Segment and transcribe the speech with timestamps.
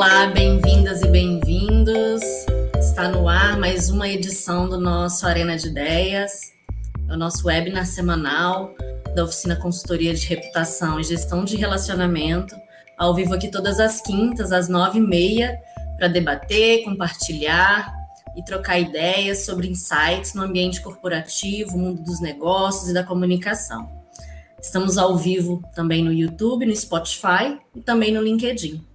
[0.00, 2.22] Olá, bem-vindas e bem-vindos.
[2.78, 6.30] Está no ar mais uma edição do nosso Arena de Ideias,
[7.10, 8.72] o nosso webinar semanal
[9.16, 12.54] da Oficina Consultoria de Reputação e Gestão de Relacionamento,
[12.96, 15.58] ao vivo aqui todas as quintas, às nove e meia,
[15.96, 17.92] para debater, compartilhar
[18.36, 23.90] e trocar ideias sobre insights no ambiente corporativo, mundo dos negócios e da comunicação.
[24.62, 28.87] Estamos ao vivo também no YouTube, no Spotify e também no LinkedIn.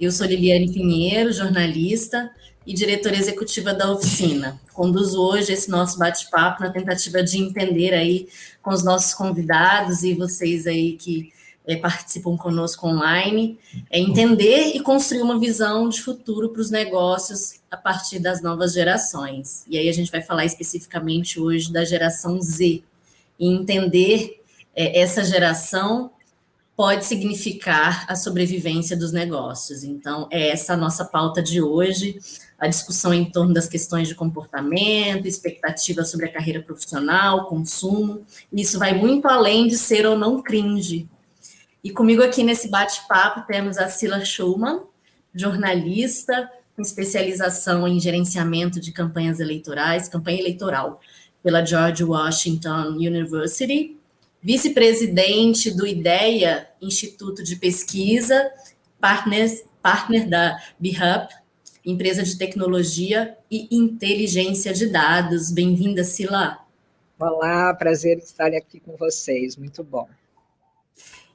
[0.00, 2.30] Eu sou Liliane Pinheiro, jornalista
[2.64, 4.60] e diretora executiva da oficina.
[4.72, 8.28] Conduzo hoje esse nosso bate-papo na tentativa de entender aí
[8.62, 11.32] com os nossos convidados e vocês aí que
[11.66, 13.58] é, participam conosco online,
[13.90, 18.74] é entender e construir uma visão de futuro para os negócios a partir das novas
[18.74, 19.64] gerações.
[19.68, 22.84] E aí a gente vai falar especificamente hoje da geração Z
[23.36, 24.40] e entender
[24.76, 26.12] é, essa geração
[26.78, 29.82] pode significar a sobrevivência dos negócios.
[29.82, 32.20] Então, é essa a nossa pauta de hoje,
[32.56, 38.24] a discussão em torno das questões de comportamento, expectativa sobre a carreira profissional, consumo.
[38.52, 41.08] Isso vai muito além de ser ou não cringe.
[41.82, 44.82] E comigo aqui nesse bate-papo temos a Sila Schumann,
[45.34, 51.00] jornalista com especialização em gerenciamento de campanhas eleitorais, campanha eleitoral
[51.42, 53.97] pela George Washington University,
[54.42, 58.50] vice-presidente do IDEA, Instituto de Pesquisa,
[59.00, 61.34] partners, partner da BHUP,
[61.84, 65.50] empresa de tecnologia e inteligência de dados.
[65.50, 66.58] Bem-vinda, Sila.
[67.18, 70.08] Olá, prazer estar aqui com vocês, muito bom.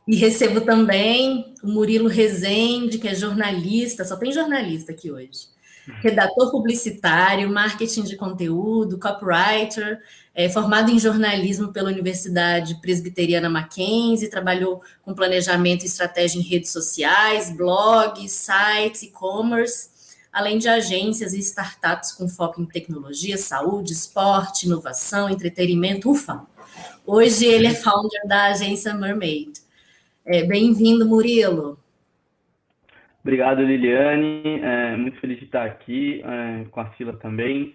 [0.08, 5.48] E recebo também o Murilo Rezende, que é jornalista, só tem jornalista aqui hoje.
[6.02, 10.00] Redator publicitário, marketing de conteúdo, copywriter,
[10.34, 16.72] é, formado em jornalismo pela Universidade Presbiteriana Mackenzie, trabalhou com planejamento e estratégia em redes
[16.72, 19.90] sociais, blogs, sites, e-commerce,
[20.32, 26.46] além de agências e startups com foco em tecnologia, saúde, esporte, inovação, entretenimento, ufa.
[27.06, 29.52] Hoje ele é founder da agência Mermaid.
[30.26, 31.78] É, Bem-vindo, Murilo.
[33.24, 34.60] Obrigado, Liliane.
[34.62, 37.74] É, muito feliz de estar aqui é, com a Sila também.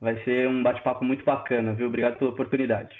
[0.00, 1.86] Vai ser um bate-papo muito bacana, viu?
[1.86, 2.94] Obrigado pela oportunidade.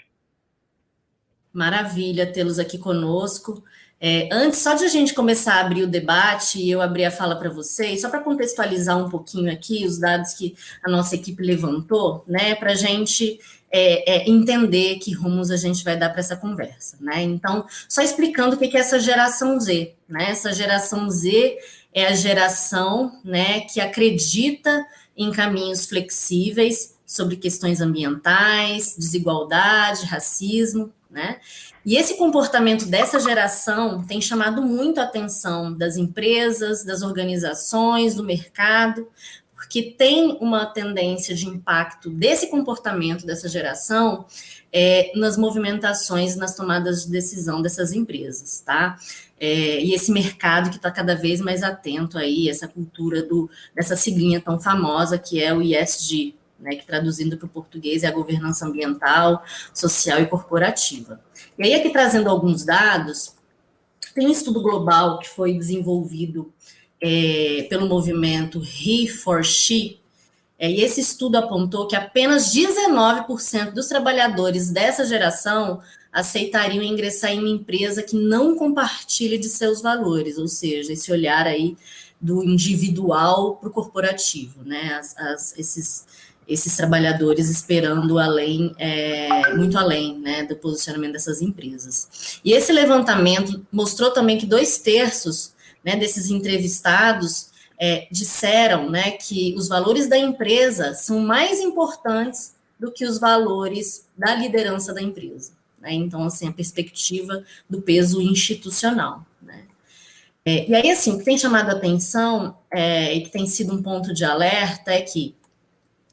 [1.53, 3.65] Maravilha tê-los aqui conosco.
[4.01, 7.11] É, antes, só de a gente começar a abrir o debate e eu abrir a
[7.11, 10.55] fala para vocês, só para contextualizar um pouquinho aqui os dados que
[10.85, 13.41] a nossa equipe levantou, né, para a gente
[13.73, 17.23] é, é, entender que rumos a gente vai dar para essa conversa, né?
[17.23, 20.31] Então, só explicando o que é essa geração Z, né?
[20.31, 21.59] Essa geração Z
[21.93, 31.41] é a geração, né, que acredita em caminhos flexíveis sobre questões ambientais, desigualdade, racismo, né?
[31.85, 38.23] E esse comportamento dessa geração tem chamado muito a atenção das empresas, das organizações, do
[38.23, 39.09] mercado,
[39.55, 44.27] porque tem uma tendência de impacto desse comportamento dessa geração
[44.73, 48.99] é, nas movimentações, nas tomadas de decisão dessas empresas, tá?
[49.41, 53.97] É, e esse mercado que está cada vez mais atento aí, essa cultura do, dessa
[53.97, 58.13] siglinha tão famosa que é o ISG, né, que traduzindo para o português é a
[58.13, 61.21] governança ambiental, social e corporativa.
[61.57, 63.35] E aí, aqui trazendo alguns dados,
[64.13, 66.53] tem um estudo global que foi desenvolvido
[67.01, 70.01] é, pelo movimento He for She,
[70.59, 75.81] é, e esse estudo apontou que apenas 19% dos trabalhadores dessa geração
[76.13, 81.47] aceitariam ingressar em uma empresa que não compartilhe de seus valores, ou seja, esse olhar
[81.47, 81.77] aí
[82.21, 84.95] do individual para o corporativo, né?
[84.95, 86.07] As, as, esses,
[86.49, 92.41] esses trabalhadores esperando além, é, muito além, né, do posicionamento dessas empresas.
[92.45, 95.53] E esse levantamento mostrou também que dois terços,
[95.85, 97.48] né, desses entrevistados
[97.79, 104.07] é, disseram, né, que os valores da empresa são mais importantes do que os valores
[104.17, 105.53] da liderança da empresa.
[105.81, 105.93] Né?
[105.93, 109.25] Então, assim, a perspectiva do peso institucional.
[109.41, 109.65] Né?
[110.45, 113.73] É, e aí, assim, o que tem chamado a atenção é, e que tem sido
[113.73, 115.37] um ponto de alerta é que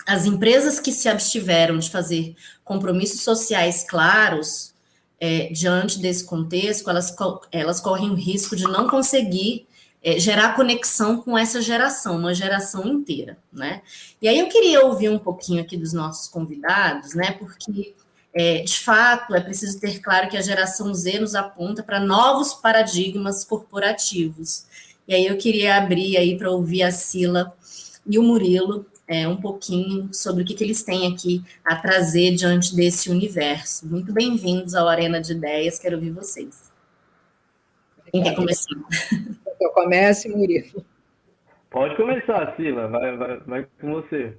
[0.06, 4.74] as empresas que se abstiveram de fazer compromissos sociais claros
[5.20, 7.16] é, diante desse contexto, elas,
[7.52, 9.68] elas correm o risco de não conseguir
[10.06, 13.82] é, gerar conexão com essa geração, uma geração inteira, né?
[14.22, 17.32] E aí eu queria ouvir um pouquinho aqui dos nossos convidados, né?
[17.32, 17.96] Porque
[18.32, 22.54] é, de fato, é preciso ter claro que a geração Z nos aponta para novos
[22.54, 24.68] paradigmas corporativos.
[25.08, 27.52] E aí eu queria abrir aí para ouvir a Sila
[28.06, 32.36] e o Murilo é, um pouquinho sobre o que, que eles têm aqui a trazer
[32.36, 33.88] diante desse universo.
[33.88, 36.66] Muito bem-vindos ao Arena de Ideias, quero ouvir vocês.
[38.12, 38.70] Quem quer começar?
[39.60, 40.86] Eu comece, Murilo.
[41.70, 44.38] Pode começar, Sila, vai, vai, vai com você.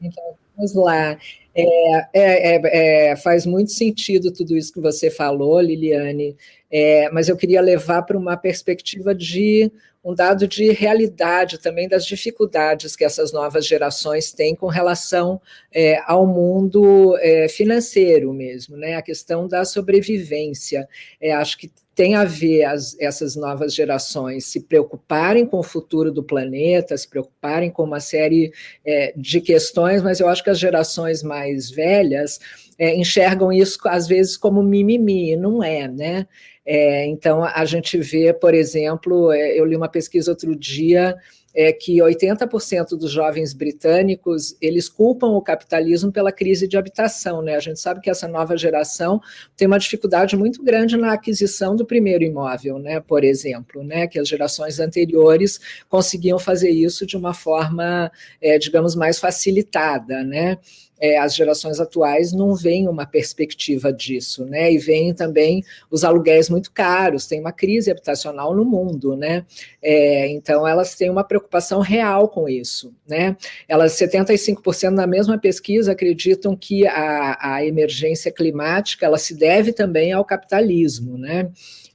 [0.00, 1.16] Então, vamos lá.
[1.54, 6.36] É, é, é, é, faz muito sentido tudo isso que você falou, Liliane,
[6.70, 9.70] é, mas eu queria levar para uma perspectiva de
[10.02, 15.40] um dado de realidade também das dificuldades que essas novas gerações têm com relação
[15.70, 17.16] é, ao mundo
[17.50, 18.94] financeiro mesmo, né?
[18.94, 20.88] A questão da sobrevivência.
[21.36, 21.70] Acho que
[22.00, 27.06] tem a ver as, essas novas gerações se preocuparem com o futuro do planeta, se
[27.06, 28.52] preocuparem com uma série
[28.82, 32.38] é, de questões, mas eu acho que as gerações mais velhas
[32.78, 36.26] é, enxergam isso às vezes como mimimi, não é, né?
[36.64, 41.16] É, então, a gente vê, por exemplo, é, eu li uma pesquisa outro dia
[41.54, 47.56] é que 80% dos jovens britânicos eles culpam o capitalismo pela crise de habitação, né?
[47.56, 49.20] A gente sabe que essa nova geração
[49.56, 53.00] tem uma dificuldade muito grande na aquisição do primeiro imóvel, né?
[53.00, 54.06] Por exemplo, né?
[54.06, 58.10] Que as gerações anteriores conseguiam fazer isso de uma forma,
[58.40, 60.58] é, digamos, mais facilitada, né?
[61.00, 64.72] É, as gerações atuais não veem uma perspectiva disso, né?
[64.72, 69.44] E veem também os aluguéis muito caros, tem uma crise habitacional no mundo, né?
[69.82, 73.36] É, então elas têm uma preocupação real com isso, né?
[73.66, 80.12] Elas 75% na mesma pesquisa acreditam que a, a emergência climática ela se deve também
[80.12, 81.50] ao capitalismo, né?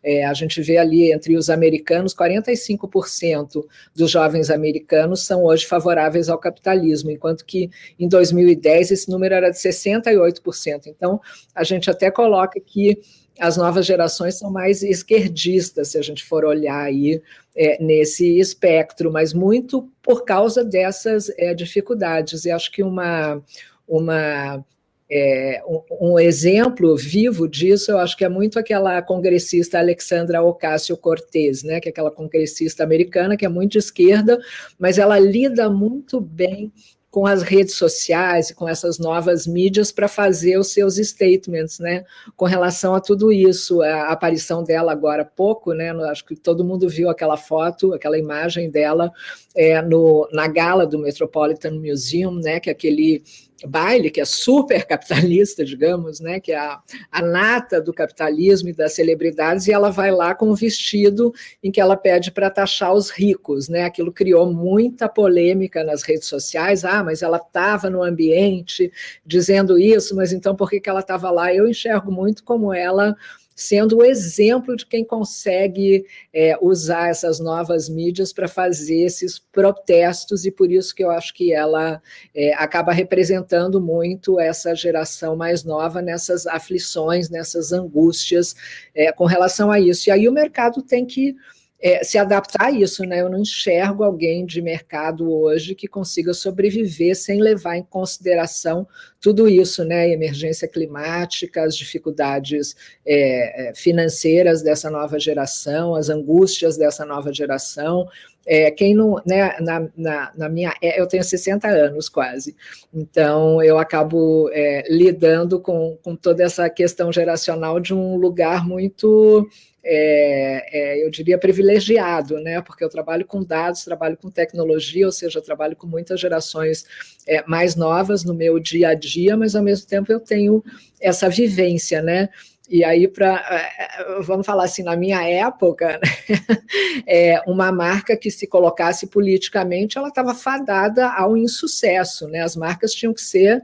[0.07, 3.65] É, a gente vê ali entre os americanos, 45%
[3.95, 9.49] dos jovens americanos são hoje favoráveis ao capitalismo, enquanto que em 2010 esse número era
[9.49, 10.85] de 68%.
[10.85, 11.19] Então,
[11.55, 13.01] a gente até coloca que
[13.39, 17.19] as novas gerações são mais esquerdistas, se a gente for olhar aí
[17.55, 22.45] é, nesse espectro, mas muito por causa dessas é, dificuldades.
[22.45, 23.41] E acho que uma,
[23.87, 24.63] uma
[25.09, 31.63] é, um, um, exemplo vivo disso, eu acho que é muito aquela congressista Alexandra Ocasio-Cortez,
[31.63, 34.39] né, que é aquela congressista americana que é muito de esquerda,
[34.79, 36.71] mas ela lida muito bem
[37.15, 42.03] com as redes sociais e com essas novas mídias para fazer os seus statements, né,
[42.35, 43.81] com relação a tudo isso.
[43.81, 48.17] A aparição dela agora há pouco, né, acho que todo mundo viu aquela foto, aquela
[48.17, 49.13] imagem dela
[49.55, 53.23] é, no, na gala do Metropolitan Museum, né, que é aquele
[53.65, 56.79] baile, que é super capitalista, digamos, né, que é a,
[57.11, 61.71] a nata do capitalismo e das celebridades, e ela vai lá com um vestido em
[61.71, 63.83] que ela pede para taxar os ricos, né?
[63.83, 66.83] Aquilo criou muita polêmica nas redes sociais.
[66.83, 68.91] Ah, mas ela estava no ambiente
[69.25, 71.53] dizendo isso, mas então por que, que ela estava lá?
[71.53, 73.15] Eu enxergo muito como ela
[73.55, 80.45] sendo o exemplo de quem consegue é, usar essas novas mídias para fazer esses protestos,
[80.45, 82.01] e por isso que eu acho que ela
[82.35, 88.55] é, acaba representando muito essa geração mais nova nessas aflições, nessas angústias
[88.93, 90.09] é, com relação a isso.
[90.09, 91.35] E aí o mercado tem que
[91.85, 93.21] é, se adaptar a isso, né?
[93.21, 98.87] Eu não enxergo alguém de mercado hoje que consiga sobreviver sem levar em consideração
[99.21, 100.09] tudo isso, né?
[100.09, 108.07] Emergência climática, as dificuldades é, é financeiras dessa nova geração, as angústias dessa nova geração.
[108.47, 112.55] É, quem não, né, na, na, na, minha, é, eu tenho 60 anos quase,
[112.93, 119.49] então eu acabo é, lidando com, com toda essa questão geracional de um lugar muito
[119.87, 122.59] é, é, eu diria, privilegiado, né?
[122.59, 126.85] Porque eu trabalho com dados, trabalho com tecnologia, ou seja, trabalho com muitas gerações
[127.27, 130.63] é, mais novas no meu dia a dia, mas ao mesmo tempo eu tenho
[130.99, 132.29] essa vivência, né?
[132.67, 136.09] E aí, para é, vamos falar assim, na minha época, né?
[137.05, 142.41] é, uma marca que se colocasse politicamente, ela estava fadada ao insucesso, né?
[142.41, 143.61] As marcas tinham que ser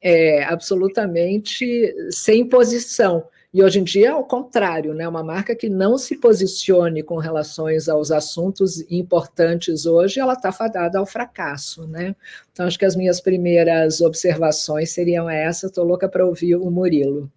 [0.00, 3.24] é, absolutamente sem posição.
[3.52, 5.08] E hoje em dia é o contrário, né?
[5.08, 11.00] Uma marca que não se posicione com relações aos assuntos importantes hoje, ela está fadada
[11.00, 12.14] ao fracasso, né?
[12.52, 15.70] Então, acho que as minhas primeiras observações seriam essas.
[15.70, 17.30] Estou louca para ouvir o Murilo.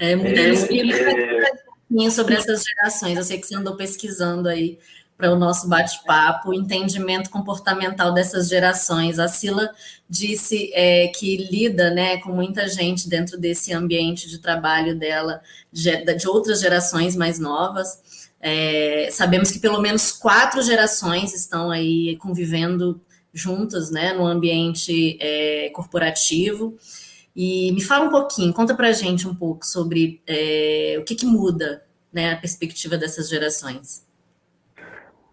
[0.00, 2.10] É, Murilo, explica é...
[2.10, 3.16] sobre essas gerações.
[3.16, 4.76] Eu sei que você andou pesquisando aí
[5.16, 9.18] para o nosso bate-papo, entendimento comportamental dessas gerações.
[9.18, 9.70] A Sila
[10.08, 15.40] disse é, que lida né, com muita gente dentro desse ambiente de trabalho dela,
[15.72, 17.98] de, de outras gerações mais novas.
[18.40, 23.00] É, sabemos que pelo menos quatro gerações estão aí convivendo
[23.32, 26.76] juntas né, no ambiente é, corporativo.
[27.34, 31.14] E me fala um pouquinho, conta para a gente um pouco sobre é, o que,
[31.14, 31.82] que muda
[32.12, 34.05] né, a perspectiva dessas gerações.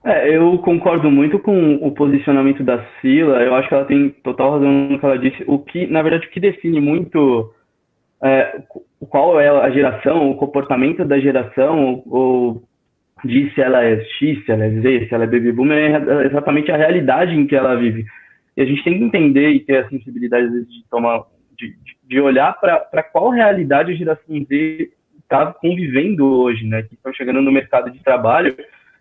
[0.05, 3.41] É, eu concordo muito com o posicionamento da Sila.
[3.41, 5.43] Eu acho que ela tem total razão no que ela disse.
[5.47, 7.53] O que, na verdade, o que define muito
[8.21, 8.61] é,
[9.09, 12.63] qual é a geração, o comportamento da geração, ou
[13.23, 16.25] de se ela é X, se ela é Z, se ela é baby boomer, é
[16.25, 18.05] exatamente a realidade em que ela vive.
[18.57, 21.23] E a gente tem que entender e ter a sensibilidade de tomar,
[21.57, 24.89] de, de olhar para qual realidade a geração Z
[25.23, 26.83] está convivendo hoje, né?
[26.83, 28.55] Que estão chegando no mercado de trabalho.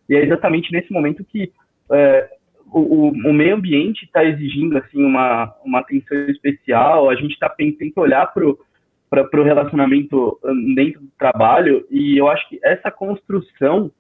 [0.09, 1.53] E é exatamente nesse momento que
[1.91, 2.29] é,
[2.73, 7.11] o, o, meio ambiente está exigindo assim uma, uma atenção especial.
[7.11, 11.87] A gente tá, tem, tem que olhar para o relacionamento hum, dentro do trabalho.
[11.91, 13.91] E eu acho que essa construção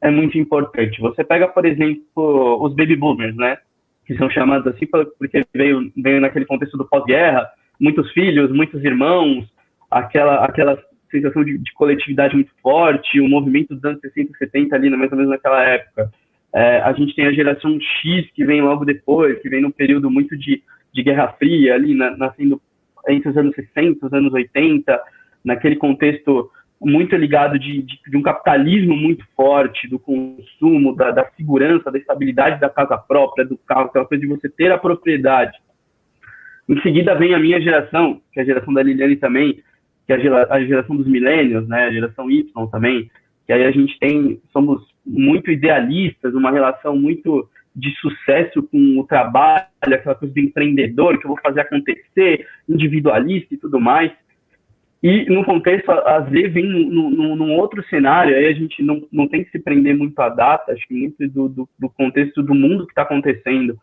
[0.00, 1.00] é muito importante.
[1.00, 3.58] Você pega, por exemplo, os baby boomers, né?
[4.06, 9.46] Que são chamados assim porque veio, veio naquele contexto do pós-guerra, muitos filhos, muitos irmãos,
[9.90, 10.78] aquela, aquela
[11.12, 15.12] sensação de, de, coletividade muito forte, o movimento dos anos 60 e 70 ali, mais
[15.12, 16.10] ou menos naquela época.
[16.54, 20.10] É, a gente tem a geração X que vem logo depois, que vem num período
[20.10, 22.60] muito de, de Guerra Fria, ali, na, nascendo
[23.08, 25.00] entre os anos 60 os anos 80,
[25.44, 26.50] naquele contexto
[26.80, 31.98] muito ligado de, de, de, um capitalismo muito forte, do consumo, da, da, segurança, da
[31.98, 35.56] estabilidade da casa própria, do carro, aquela coisa de você ter a propriedade.
[36.68, 39.62] Em seguida vem a minha geração, que é a geração da Liliane também,
[40.06, 40.16] que é
[40.50, 43.10] a geração dos milênios, né, a geração Y também,
[43.46, 49.06] que aí a gente tem, somos muito idealistas, uma relação muito de sucesso com o
[49.06, 54.12] trabalho, aquela coisa do empreendedor, que eu vou fazer acontecer, individualista e tudo mais.
[55.02, 59.02] E no contexto, às vezes vem num, num, num, outro cenário, aí a gente não,
[59.10, 62.40] não tem que se prender muito à data, acho que muito do, do, do contexto
[62.42, 63.76] do mundo que está acontecendo.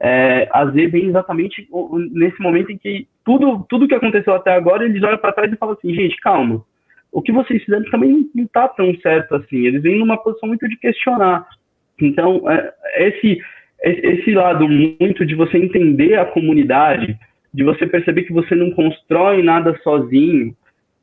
[0.00, 1.68] É, às vezes vem exatamente
[2.10, 5.56] nesse momento em que tudo, tudo que aconteceu até agora, eles olham para trás e
[5.56, 6.64] falam assim, gente, calma,
[7.12, 9.58] o que vocês fizeram também não está tão certo assim.
[9.66, 11.46] Eles vêm numa posição muito de questionar.
[12.00, 13.40] Então, é, esse,
[13.82, 17.16] esse lado muito de você entender a comunidade,
[17.52, 20.54] de você perceber que você não constrói nada sozinho,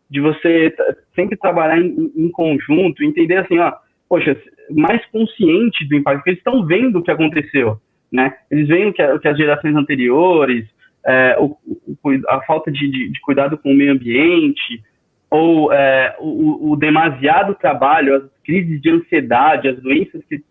[0.09, 0.75] de você
[1.15, 3.71] sempre trabalhar em, em conjunto, entender assim, ó,
[4.09, 4.35] poxa,
[4.69, 7.79] mais consciente do impacto, porque eles estão vendo o que aconteceu,
[8.11, 8.33] né?
[8.49, 10.67] Eles veem que, que as gerações anteriores,
[11.05, 11.57] é, o,
[12.03, 14.83] o, a falta de, de, de, cuidado com o meio ambiente,
[15.29, 20.43] ou é, o, o, demasiado trabalho, as crises de ansiedade, as doenças que,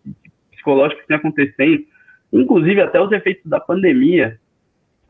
[0.51, 1.83] psicológicas que estão acontecendo,
[2.33, 4.39] inclusive até os efeitos da pandemia,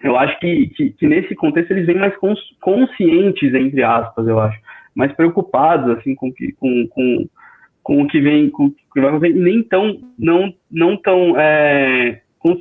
[0.04, 2.16] eu acho que, que, que, nesse contexto eles vêm mais
[2.60, 4.60] conscientes, entre aspas, eu acho,
[4.96, 7.30] mais preocupados, assim, com, com, com,
[7.84, 12.21] com o que vem, com o que vai acontecer, nem tão, não, não tão, é,
[12.42, 12.60] com,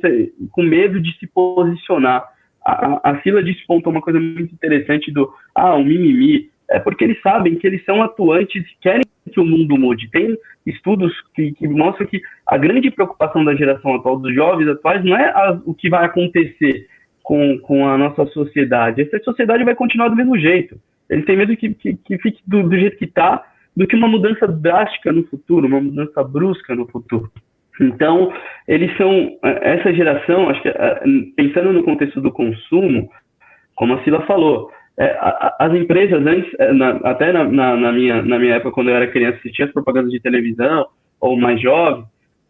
[0.51, 2.23] com medo de se posicionar.
[2.63, 7.19] A, a Sila despontou uma coisa muito interessante do, ah, o mimimi, é porque eles
[7.21, 10.09] sabem que eles são atuantes e querem que o mundo mude.
[10.09, 15.03] Tem estudos que, que mostram que a grande preocupação da geração atual, dos jovens atuais,
[15.03, 16.87] não é a, o que vai acontecer,
[17.23, 19.01] com, com a nossa sociedade.
[19.01, 20.79] Essa sociedade vai continuar do mesmo jeito.
[21.09, 23.45] Eles têm medo que, que, que fique do, do jeito que está,
[23.75, 27.31] do que uma mudança drástica no futuro, uma mudança brusca no futuro.
[27.79, 28.33] Então,
[28.67, 31.01] eles são, essa geração, acho que eh,
[31.35, 33.09] pensando no contexto do consumo,
[33.75, 35.17] como a Sila falou, é,
[35.59, 36.71] as empresas antes, eh,
[37.03, 40.11] até na, na, na, minha, na minha época, quando eu era criança, assistia as propagandas
[40.11, 40.85] de televisão,
[41.19, 42.03] ou mais jovem,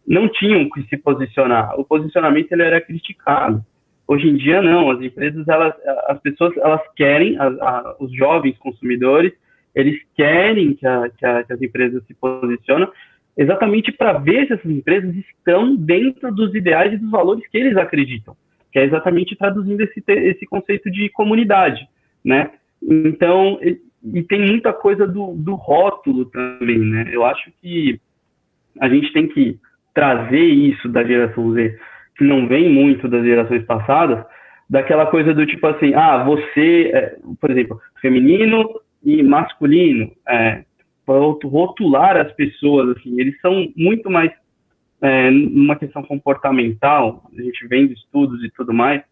[0.06, 1.78] não tinham que se posicionar.
[1.78, 3.64] O posicionamento ele era criticado.
[4.08, 4.90] Hoje em dia, não.
[4.90, 5.74] As empresas, elas,
[6.08, 9.32] as pessoas, elas querem, a, a, os jovens consumidores,
[9.74, 12.88] eles querem que, a, que, que as empresas se posicionem
[13.36, 17.76] exatamente para ver se essas empresas estão dentro dos ideais e dos valores que eles
[17.76, 18.36] acreditam,
[18.70, 21.86] que é exatamente traduzindo esse, esse conceito de comunidade,
[22.24, 22.50] né?
[22.82, 23.80] Então, e,
[24.14, 27.08] e tem muita coisa do, do rótulo também, né?
[27.10, 28.00] Eu acho que
[28.80, 29.58] a gente tem que
[29.94, 31.78] trazer isso da geração Z
[32.16, 34.24] que não vem muito das gerações passadas,
[34.68, 38.68] daquela coisa do tipo assim, ah, você, é, por exemplo, feminino
[39.04, 40.64] e masculino, é,
[41.44, 44.32] rotular as pessoas, assim, eles são muito mais
[45.00, 49.02] é, numa questão comportamental, a gente vendo estudos e tudo mais,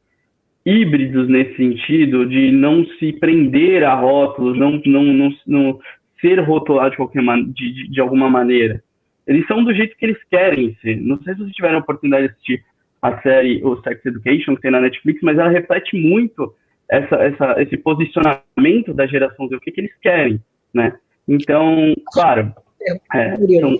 [0.64, 5.80] híbridos nesse sentido, de não se prender a rótulos, não, não, não, não
[6.20, 8.82] ser rotulado de, qualquer de, de, alguma maneira.
[9.26, 10.96] Eles são do jeito que eles querem ser.
[11.00, 12.64] Não sei se vocês tiveram a oportunidade de assistir
[13.00, 16.54] a série o Sex Education, que tem na Netflix, mas ela reflete muito
[16.88, 20.40] essa, essa, esse posicionamento da geração Z, o que, que eles querem,
[20.74, 20.92] né?
[21.30, 22.52] Então, claro...
[22.82, 23.70] É, então...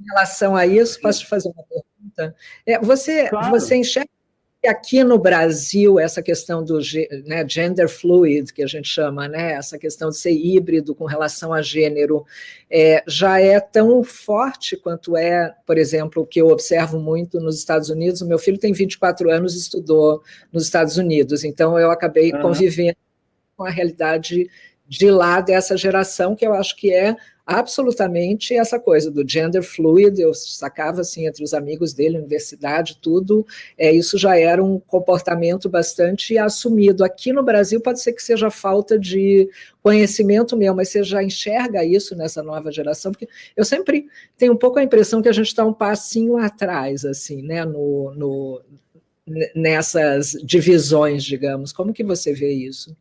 [0.00, 2.34] Em relação a isso, posso te fazer uma pergunta?
[2.66, 3.50] É, você, claro.
[3.50, 4.10] você enxerga
[4.66, 6.78] aqui no Brasil, essa questão do
[7.24, 11.52] né, gender fluid, que a gente chama, né, essa questão de ser híbrido com relação
[11.52, 12.24] a gênero,
[12.70, 17.58] é, já é tão forte quanto é, por exemplo, o que eu observo muito nos
[17.58, 18.20] Estados Unidos.
[18.20, 20.22] O meu filho tem 24 anos e estudou
[20.52, 22.42] nos Estados Unidos, então eu acabei uhum.
[22.42, 22.96] convivendo
[23.56, 24.48] com a realidade
[24.92, 30.20] de lá dessa geração, que eu acho que é absolutamente essa coisa do gender fluid,
[30.20, 33.46] eu sacava assim entre os amigos dele, universidade, tudo,
[33.78, 37.02] é, isso já era um comportamento bastante assumido.
[37.02, 39.48] Aqui no Brasil pode ser que seja falta de
[39.82, 44.58] conhecimento mesmo, mas você já enxerga isso nessa nova geração, porque eu sempre tenho um
[44.58, 48.62] pouco a impressão que a gente está um passinho atrás, assim, né, no, no,
[49.56, 51.72] nessas divisões, digamos.
[51.72, 52.94] Como que você vê isso?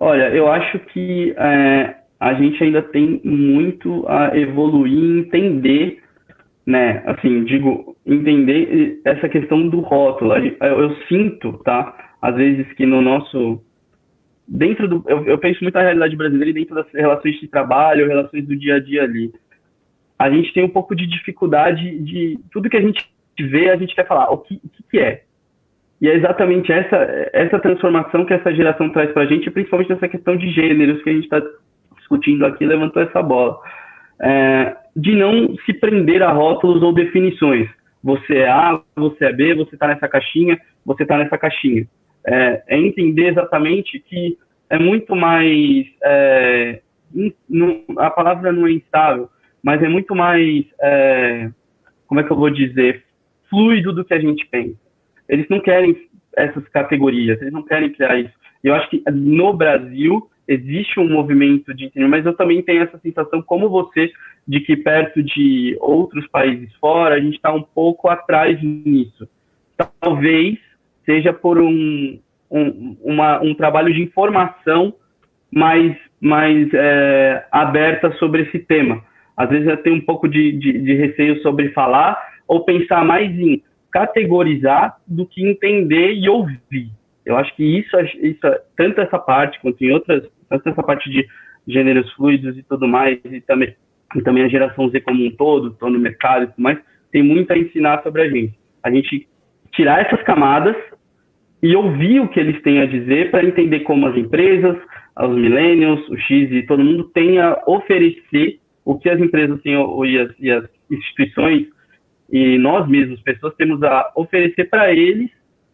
[0.00, 6.02] Olha, eu acho que é, a gente ainda tem muito a evoluir e entender,
[6.64, 7.02] né?
[7.06, 10.34] Assim, digo, entender essa questão do rótulo.
[10.36, 12.12] Eu, eu sinto, tá?
[12.22, 13.60] Às vezes que no nosso
[14.46, 18.08] dentro do eu, eu penso muito na realidade brasileira e dentro das relações de trabalho,
[18.08, 19.32] relações do dia a dia ali.
[20.18, 23.04] A gente tem um pouco de dificuldade de tudo que a gente
[23.38, 25.24] vê, a gente quer falar o que, o que é.
[26.00, 26.96] E é exatamente essa
[27.32, 31.10] essa transformação que essa geração traz para a gente, principalmente nessa questão de gêneros que
[31.10, 31.42] a gente está
[31.96, 33.58] discutindo aqui, levantou essa bola.
[34.20, 37.68] É, de não se prender a rótulos ou definições.
[38.02, 41.86] Você é A, você é B, você está nessa caixinha, você está nessa caixinha.
[42.26, 44.36] É, é, entender exatamente que
[44.70, 45.86] é muito mais.
[46.02, 46.80] É,
[47.14, 47.32] in,
[47.96, 49.28] a palavra não é instável,
[49.62, 50.64] mas é muito mais.
[50.80, 51.50] É,
[52.06, 53.04] como é que eu vou dizer?
[53.48, 54.87] Fluido do que a gente pensa.
[55.28, 55.96] Eles não querem
[56.36, 58.32] essas categorias, eles não querem criar isso.
[58.62, 62.98] Eu acho que no Brasil existe um movimento de entendimento, mas eu também tenho essa
[62.98, 64.10] sensação, como você,
[64.46, 69.28] de que perto de outros países fora, a gente está um pouco atrás nisso.
[70.00, 70.58] Talvez
[71.04, 72.18] seja por um,
[72.50, 74.94] um, uma, um trabalho de informação
[75.50, 79.04] mais, mais é, aberta sobre esse tema.
[79.36, 83.30] Às vezes eu tenho um pouco de, de, de receio sobre falar, ou pensar mais
[83.38, 86.90] em categorizar do que entender e ouvir.
[87.24, 88.40] Eu acho que isso, isso
[88.76, 91.26] tanto essa parte quanto em outras tanto essa parte de
[91.66, 93.74] gêneros fluidos e tudo mais, e também,
[94.16, 96.78] e também a geração Z como um todo, estou no mercado e tudo mais,
[97.12, 98.58] tem muito a ensinar sobre a gente.
[98.82, 99.28] A gente
[99.72, 100.76] tirar essas camadas
[101.62, 104.76] e ouvir o que eles têm a dizer para entender como as empresas,
[105.20, 109.74] os millennials, o X e todo mundo tem a oferecer o que as empresas têm
[109.74, 111.66] e as, e as instituições
[112.30, 115.30] e nós mesmos, pessoas, temos a oferecer para eles,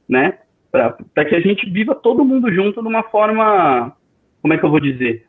[0.09, 0.39] né,
[0.71, 3.97] para que a gente viva todo mundo junto de uma forma
[4.43, 5.27] como é que eu vou dizer,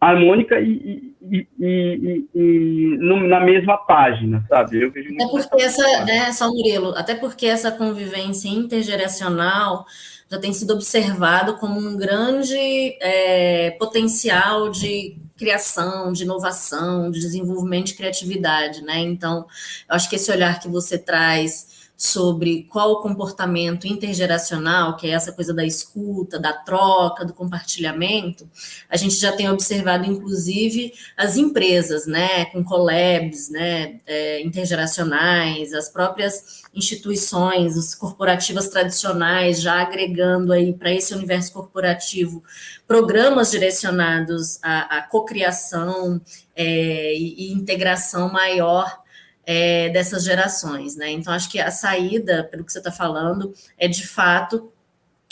[0.00, 4.82] harmônica e, e, e, e na mesma página, sabe?
[4.82, 9.86] Eu vejo até porque essa, né, só Murilo, até porque essa convivência intergeracional
[10.30, 12.56] já tem sido observado como um grande
[13.00, 18.98] é, potencial de criação, de inovação, de desenvolvimento de criatividade, né?
[19.00, 19.46] Então,
[19.88, 25.10] eu acho que esse olhar que você traz sobre qual o comportamento intergeracional, que é
[25.12, 28.48] essa coisa da escuta, da troca, do compartilhamento,
[28.88, 35.88] a gente já tem observado, inclusive, as empresas, né, com collabs, né, é, intergeracionais, as
[35.88, 42.44] próprias instituições, as corporativas tradicionais, já agregando aí para esse universo corporativo
[42.86, 46.20] programas direcionados à, à cocriação
[46.54, 49.05] é, e, e integração maior
[49.46, 51.10] é, dessas gerações, né?
[51.12, 54.72] Então, acho que a saída, pelo que você está falando, é de fato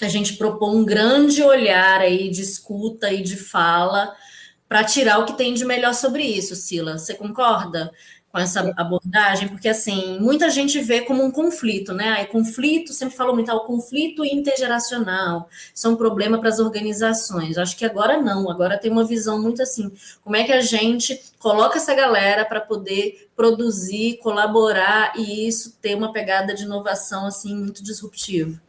[0.01, 4.15] a gente propor um grande olhar aí de escuta e de fala
[4.69, 6.99] para tirar o que tem de melhor sobre isso, Sila.
[6.99, 7.93] Você concorda?
[8.35, 12.09] Com essa abordagem, porque assim, muita gente vê como um conflito, né?
[12.19, 16.59] Aí conflito, sempre falou muito, ah, o conflito intergeracional, isso é um problema para as
[16.59, 17.57] organizações.
[17.57, 19.89] Acho que agora não, agora tem uma visão muito assim,
[20.25, 25.95] como é que a gente coloca essa galera para poder produzir, colaborar e isso ter
[25.95, 28.61] uma pegada de inovação assim muito disruptiva.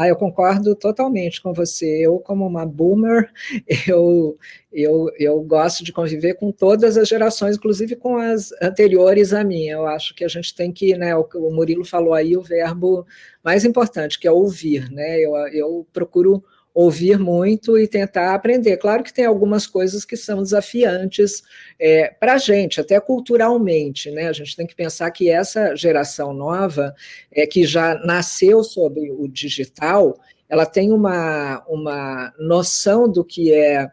[0.00, 2.06] Ah, eu concordo totalmente com você.
[2.06, 3.32] Eu, como uma boomer,
[3.88, 4.38] eu,
[4.72, 9.72] eu, eu gosto de conviver com todas as gerações, inclusive com as anteriores à minha.
[9.74, 13.04] Eu acho que a gente tem que, né, o, o Murilo falou aí, o verbo
[13.42, 15.18] mais importante, que é ouvir, né?
[15.18, 16.44] Eu, eu procuro
[16.78, 18.76] ouvir muito e tentar aprender.
[18.76, 21.42] Claro que tem algumas coisas que são desafiantes
[21.76, 24.28] é, para a gente, até culturalmente, né?
[24.28, 26.94] A gente tem que pensar que essa geração nova,
[27.32, 33.90] é, que já nasceu sobre o digital, ela tem uma, uma noção do que é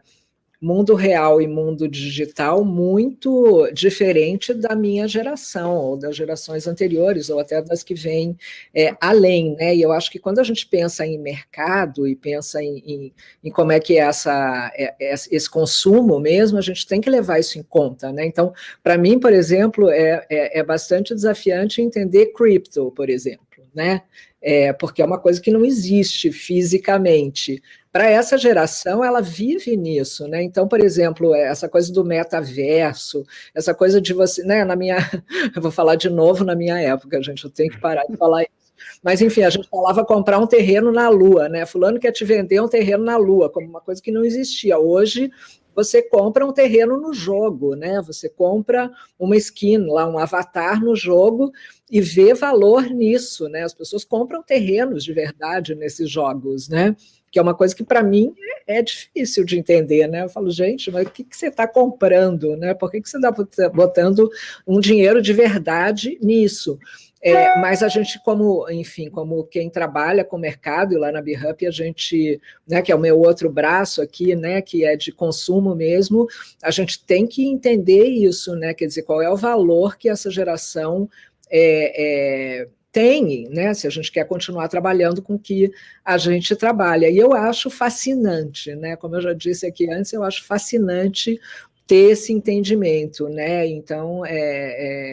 [0.60, 7.38] mundo real e mundo digital muito diferente da minha geração, ou das gerações anteriores, ou
[7.38, 8.36] até das que vêm
[8.74, 9.74] é, além, né?
[9.74, 13.14] E eu acho que quando a gente pensa em mercado e pensa em, em,
[13.44, 17.10] em como é que é essa, é, é, esse consumo mesmo, a gente tem que
[17.10, 18.24] levar isso em conta, né?
[18.26, 23.45] Então, para mim, por exemplo, é, é, é bastante desafiante entender cripto, por exemplo
[23.76, 24.02] né?
[24.40, 27.62] É, porque é uma coisa que não existe fisicamente.
[27.92, 30.42] Para essa geração, ela vive nisso, né?
[30.42, 34.64] Então, por exemplo, essa coisa do metaverso, essa coisa de você, né?
[34.64, 34.96] Na minha,
[35.54, 38.42] eu vou falar de novo na minha época, gente, eu tenho que parar de falar
[38.42, 38.56] isso.
[39.02, 41.66] Mas, enfim, a gente falava comprar um terreno na Lua, né?
[41.66, 44.78] Fulano quer te vender um terreno na Lua, como uma coisa que não existia.
[44.78, 45.30] Hoje,
[45.74, 48.00] você compra um terreno no jogo, né?
[48.06, 51.52] Você compra uma skin lá, um avatar no jogo
[51.90, 53.62] e vê valor nisso, né?
[53.62, 56.96] As pessoas compram terrenos de verdade nesses jogos, né?
[57.30, 58.34] Que é uma coisa que para mim
[58.66, 60.24] é difícil de entender, né?
[60.24, 62.74] Eu falo, gente, mas o que, que você está comprando, né?
[62.74, 63.32] Por que, que você está
[63.68, 64.28] botando
[64.66, 66.78] um dinheiro de verdade nisso?
[67.22, 71.66] É, mas a gente, como, enfim, como quem trabalha com mercado, e lá na BeHub
[71.66, 75.74] a gente, né, que é o meu outro braço aqui, né, que é de consumo
[75.74, 76.28] mesmo,
[76.62, 80.30] a gente tem que entender isso, né, quer dizer, qual é o valor que essa
[80.30, 81.08] geração
[81.50, 85.70] é, é, tem, né, se a gente quer continuar trabalhando com o que
[86.04, 87.10] a gente trabalha.
[87.10, 91.38] E eu acho fascinante, né, como eu já disse aqui antes, eu acho fascinante
[91.86, 93.66] ter esse entendimento, né?
[93.66, 94.32] Então é,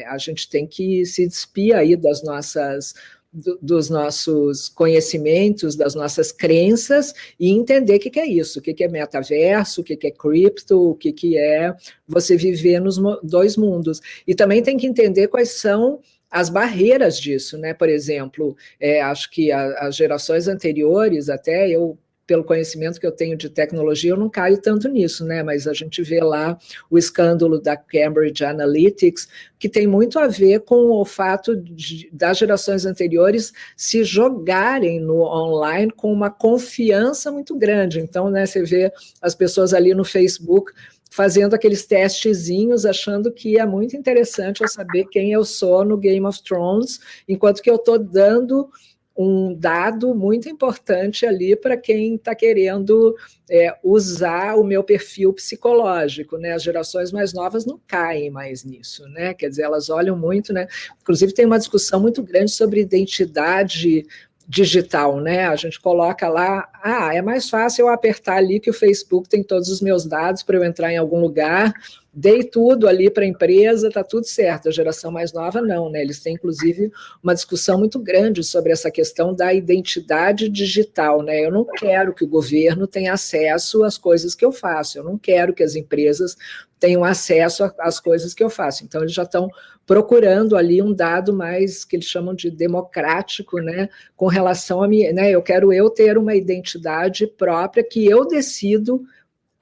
[0.02, 2.96] é, a gente tem que se despir aí das nossas
[3.34, 8.84] do, dos nossos conhecimentos, das nossas crenças e entender o que, é isso, o que,
[8.84, 11.74] é metaverso, o que, que é cripto, o que, que é
[12.08, 14.00] você viver nos dois mundos.
[14.28, 16.00] E também tem que entender quais são
[16.34, 17.76] as barreiras disso, né?
[17.76, 23.12] Por exemplo, é, acho que a, as gerações anteriores, até eu pelo conhecimento que eu
[23.12, 25.43] tenho de tecnologia, eu não caio tanto nisso, né?
[25.43, 26.58] Mas a gente vê lá
[26.89, 29.28] o escândalo da Cambridge Analytics,
[29.60, 35.22] que tem muito a ver com o fato de, das gerações anteriores se jogarem no
[35.22, 38.00] online com uma confiança muito grande.
[38.00, 38.91] Então, né, você vê
[39.22, 40.72] as pessoas ali no Facebook
[41.13, 46.26] fazendo aqueles testezinhos, achando que é muito interessante eu saber quem eu sou no Game
[46.26, 46.99] of Thrones,
[47.30, 48.67] enquanto que eu estou dando
[49.15, 53.15] um dado muito importante ali para quem está querendo
[53.47, 56.54] é, usar o meu perfil psicológico, né?
[56.54, 59.36] As gerações mais novas não caem mais nisso, né?
[59.36, 60.65] Quer dizer, elas olham muito, né?
[60.99, 64.04] Inclusive tem uma discussão muito grande sobre identidade
[64.47, 65.47] digital, né?
[65.47, 69.43] A gente coloca lá, ah, é mais fácil eu apertar ali que o Facebook tem
[69.43, 71.73] todos os meus dados para eu entrar em algum lugar
[72.13, 74.69] dei tudo ali para a empresa, está tudo certo.
[74.69, 76.02] A geração mais nova não, né?
[76.02, 76.91] Eles têm, inclusive,
[77.23, 81.43] uma discussão muito grande sobre essa questão da identidade digital, né?
[81.43, 85.17] Eu não quero que o governo tenha acesso às coisas que eu faço, eu não
[85.17, 86.38] quero que as empresas
[86.80, 88.84] tenham acesso às coisas que eu faço.
[88.84, 89.49] Então, eles já estão
[89.86, 93.89] procurando ali um dado mais que eles chamam de democrático, né?
[94.15, 95.32] Com relação a mim, né?
[95.32, 99.04] Eu quero eu ter uma identidade própria que eu decido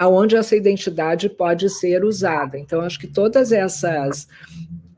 [0.01, 2.57] aonde essa identidade pode ser usada.
[2.57, 4.27] Então, acho que todas essas,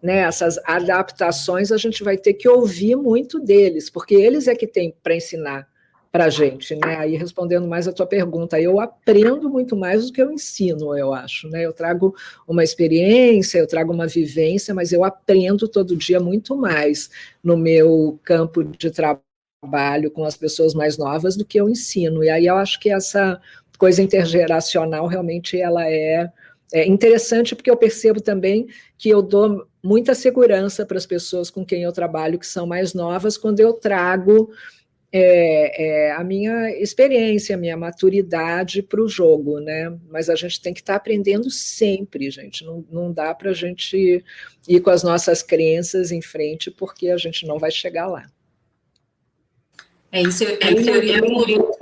[0.01, 4.65] né, essas adaptações a gente vai ter que ouvir muito deles, porque eles é que
[4.65, 5.67] têm para ensinar
[6.09, 6.95] para a gente, né?
[6.99, 11.13] Aí respondendo mais a tua pergunta, eu aprendo muito mais do que eu ensino, eu
[11.13, 11.65] acho, né?
[11.65, 12.15] Eu trago
[12.47, 17.09] uma experiência, eu trago uma vivência, mas eu aprendo todo dia muito mais
[17.43, 22.23] no meu campo de trabalho com as pessoas mais novas do que eu ensino.
[22.23, 23.41] E aí eu acho que essa
[23.77, 26.29] coisa intergeracional realmente ela é,
[26.73, 31.65] é interessante porque eu percebo também que eu dou muita segurança para as pessoas com
[31.65, 34.49] quem eu trabalho que são mais novas quando eu trago
[35.15, 39.95] é, é, a minha experiência, a minha maturidade para o jogo, né?
[40.09, 42.65] Mas a gente tem que estar tá aprendendo sempre, gente.
[42.65, 44.25] Não, não dá para a gente
[44.67, 48.25] ir com as nossas crenças em frente, porque a gente não vai chegar lá.
[50.11, 51.77] É isso, é isso eu, eu,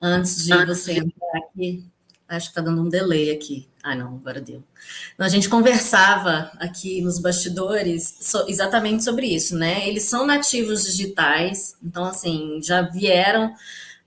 [0.00, 1.84] antes de você entrar aqui.
[2.28, 3.66] Acho que está dando um delay aqui.
[3.82, 4.62] Ah, não, agora deu.
[5.14, 9.88] Então, a gente conversava aqui nos bastidores exatamente sobre isso, né?
[9.88, 13.54] Eles são nativos digitais, então, assim, já vieram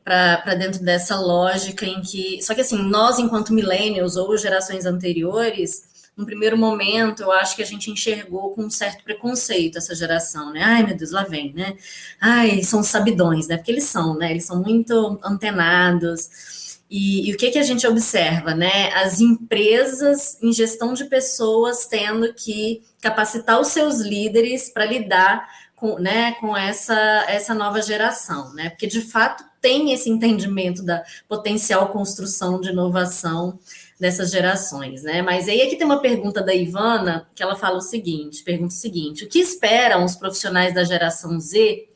[0.04, 2.42] para dentro dessa lógica em que.
[2.44, 7.64] Só que, assim, nós, enquanto millennials ou gerações anteriores, no primeiro momento, eu acho que
[7.64, 10.62] a gente enxergou com um certo preconceito essa geração, né?
[10.64, 11.76] Ai, meu Deus, lá vem, né?
[12.20, 13.58] Ai, são sabidões, né?
[13.58, 14.30] Porque eles são, né?
[14.32, 16.82] Eles são muito antenados.
[16.90, 18.92] E, e, o que, que a gente observa, né?
[18.94, 25.48] As empresas em gestão de pessoas tendo que capacitar os seus líderes para lidar
[25.82, 28.70] com, né, com essa, essa nova geração, né?
[28.70, 33.58] Porque de fato tem esse entendimento da potencial construção de inovação
[34.02, 35.22] dessas gerações, né?
[35.22, 38.78] Mas aí aqui tem uma pergunta da Ivana, que ela fala o seguinte, pergunta o
[38.78, 41.88] seguinte: o que esperam os profissionais da geração Z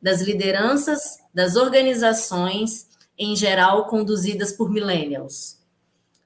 [0.00, 5.58] das lideranças das organizações em geral conduzidas por millennials?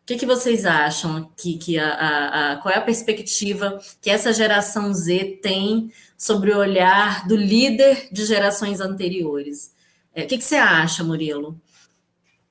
[0.05, 4.11] O que, que vocês acham que, que a, a, a, qual é a perspectiva que
[4.11, 9.73] essa geração Z tem sobre o olhar do líder de gerações anteriores?
[10.15, 11.61] É, o que, que você acha, Murilo?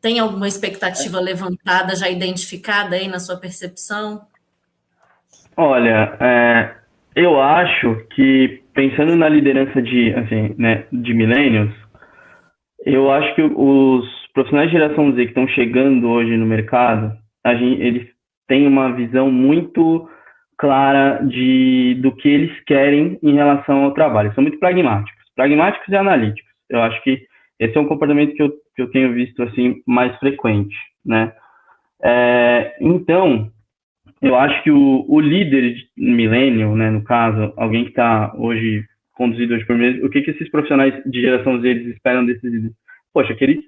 [0.03, 4.19] Tem alguma expectativa levantada, já identificada aí na sua percepção?
[5.55, 6.75] Olha, é,
[7.15, 11.73] eu acho que pensando na liderança de, assim, né, de millennials,
[12.85, 17.81] eu acho que os profissionais de geração Z que estão chegando hoje no mercado, gente,
[17.81, 18.07] eles
[18.45, 20.09] têm uma visão muito
[20.57, 24.33] clara de do que eles querem em relação ao trabalho.
[24.33, 26.51] São muito pragmáticos, pragmáticos e analíticos.
[26.69, 27.25] Eu acho que
[27.59, 31.33] esse é um comportamento que eu, que eu tenho visto assim mais frequente, né?
[32.03, 33.51] É, então,
[34.21, 39.53] eu acho que o, o líder milênio, né, no caso, alguém que está hoje conduzido
[39.53, 42.75] hoje por mim, o que, que esses profissionais de geração Z eles esperam desses líderes?
[43.13, 43.63] Poxa, que eles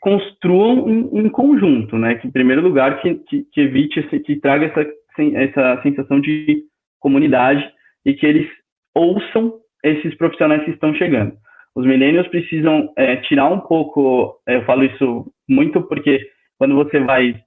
[0.00, 2.14] construam em, em, conjunto, né?
[2.14, 4.86] Que em primeiro lugar que, que, que evite esse, que traga essa,
[5.34, 6.62] essa sensação de
[7.00, 7.68] comunidade
[8.04, 8.48] e que eles
[8.94, 11.36] ouçam esses profissionais que estão chegando.
[11.74, 16.28] Os millennials precisam é, tirar um pouco, é, eu falo isso muito porque
[16.58, 17.40] quando você vai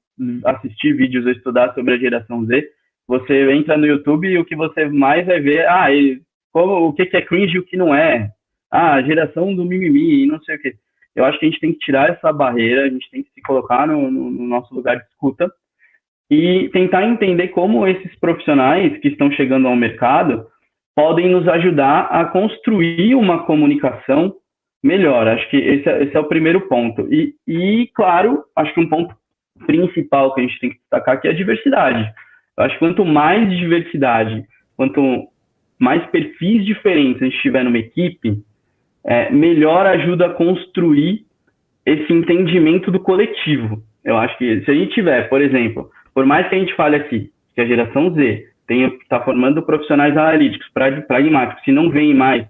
[0.45, 2.67] assistir vídeos ou estudar sobre a geração Z,
[3.07, 5.87] você entra no YouTube e o que você mais vai ver, ah,
[6.51, 8.29] como, o que, que é cringe e o que não é,
[8.71, 10.73] ah, a geração do mimimi e não sei o que
[11.15, 13.41] eu acho que a gente tem que tirar essa barreira, a gente tem que se
[13.41, 15.51] colocar no, no, no nosso lugar de escuta
[16.29, 20.47] e tentar entender como esses profissionais que estão chegando ao mercado
[20.95, 24.35] podem nos ajudar a construir uma comunicação
[24.83, 25.27] melhor.
[25.27, 27.07] Acho que esse é, esse é o primeiro ponto.
[27.13, 29.15] E, e, claro, acho que um ponto
[29.65, 32.11] principal que a gente tem que destacar aqui é a diversidade.
[32.57, 35.27] Eu acho que quanto mais diversidade, quanto
[35.79, 38.43] mais perfis diferentes a gente tiver numa equipe,
[39.03, 41.25] é, melhor ajuda a construir
[41.85, 43.81] esse entendimento do coletivo.
[44.03, 46.95] Eu acho que se a gente tiver, por exemplo, por mais que a gente fale
[46.95, 50.67] aqui que a geração Z está formando profissionais analíticos,
[51.07, 52.45] pragmáticos, se não vem mais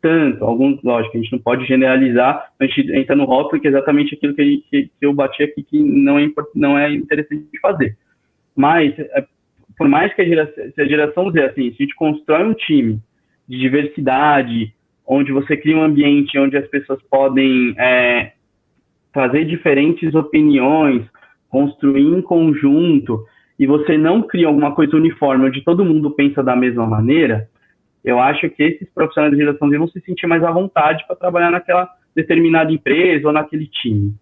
[0.00, 3.70] tanto, alguns, lógico, a gente não pode generalizar, a gente entra no rótulo que é
[3.70, 7.58] exatamente aquilo que, gente, que, eu bati aqui, que não é, não é interessante de
[7.60, 7.96] fazer.
[8.54, 9.24] Mas, é,
[9.76, 13.00] por mais que a geração, a geração Z, assim, se a gente constrói um time
[13.48, 14.72] de diversidade,
[15.06, 18.32] onde você cria um ambiente onde as pessoas podem é,
[19.12, 21.04] trazer diferentes opiniões,
[21.48, 23.24] construir em conjunto,
[23.58, 27.48] e você não cria alguma coisa uniforme onde todo mundo pensa da mesma maneira,
[28.04, 31.50] eu acho que esses profissionais de geração vão se sentir mais à vontade para trabalhar
[31.50, 34.14] naquela determinada empresa ou naquele time.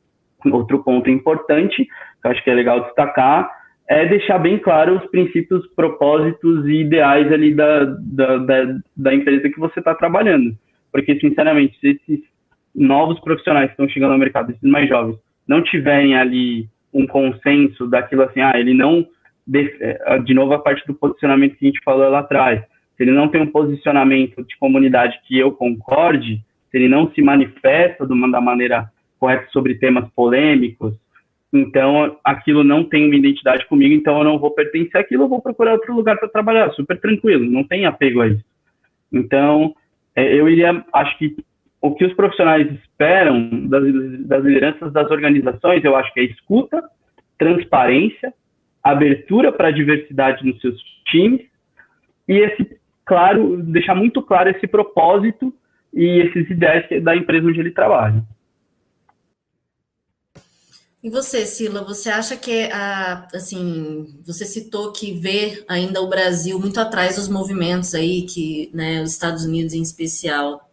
[0.47, 3.51] Outro ponto importante, que eu acho que é legal destacar,
[3.89, 9.49] é deixar bem claro os princípios, propósitos e ideais ali da, da, da, da empresa
[9.49, 10.57] que você está trabalhando.
[10.91, 12.21] Porque, sinceramente, se esses
[12.75, 17.87] novos profissionais que estão chegando ao mercado, esses mais jovens, não tiverem ali um consenso
[17.87, 19.07] daquilo assim, ah, ele não.
[19.53, 22.63] É, de novo, a parte do posicionamento que a gente falou lá atrás.
[22.97, 26.37] Se ele não tem um posicionamento de comunidade que eu concorde,
[26.71, 30.95] se ele não se manifesta da maneira correta sobre temas polêmicos,
[31.53, 35.41] então aquilo não tem uma identidade comigo, então eu não vou pertencer àquilo, eu vou
[35.41, 38.45] procurar outro lugar para trabalhar, super tranquilo, não tem apego a isso.
[39.13, 39.75] Então,
[40.17, 41.37] é, eu iria, acho que
[41.81, 43.83] o que os profissionais esperam das,
[44.27, 46.83] das lideranças das organizações, eu acho que é escuta,
[47.39, 48.33] transparência,
[48.85, 51.41] abertura para a diversidade nos seus times
[52.29, 55.53] e esse, claro, deixar muito claro esse propósito
[55.93, 58.23] e esses ideias da empresa onde ele trabalha.
[61.03, 66.59] E você, Sila, você acha que a, assim, você citou que vê ainda o Brasil
[66.59, 70.67] muito atrás dos movimentos aí que, né, os Estados Unidos em especial,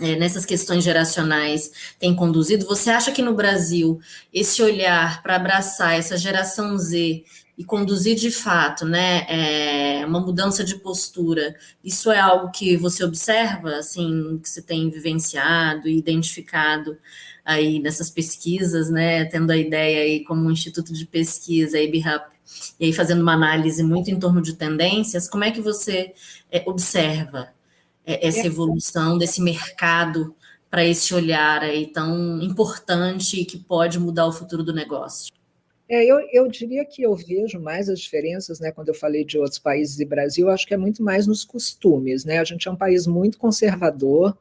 [0.00, 2.66] é, nessas questões geracionais têm conduzido.
[2.66, 4.00] Você acha que no Brasil
[4.32, 7.24] esse olhar para abraçar essa geração Z
[7.58, 13.04] e conduzir de fato, né, é, uma mudança de postura, isso é algo que você
[13.04, 16.96] observa, assim, que você tem vivenciado e identificado?
[17.44, 21.82] aí nessas pesquisas, né, tendo a ideia aí como um instituto de pesquisa, a
[22.78, 26.12] e aí fazendo uma análise muito em torno de tendências, como é que você
[26.50, 27.48] é, observa
[28.06, 30.34] essa evolução desse mercado
[30.70, 35.32] para esse olhar aí tão importante e que pode mudar o futuro do negócio?
[35.88, 39.36] É, eu, eu diria que eu vejo mais as diferenças, né, quando eu falei de
[39.36, 42.38] outros países e Brasil, acho que é muito mais nos costumes, né?
[42.38, 44.34] A gente é um país muito conservador,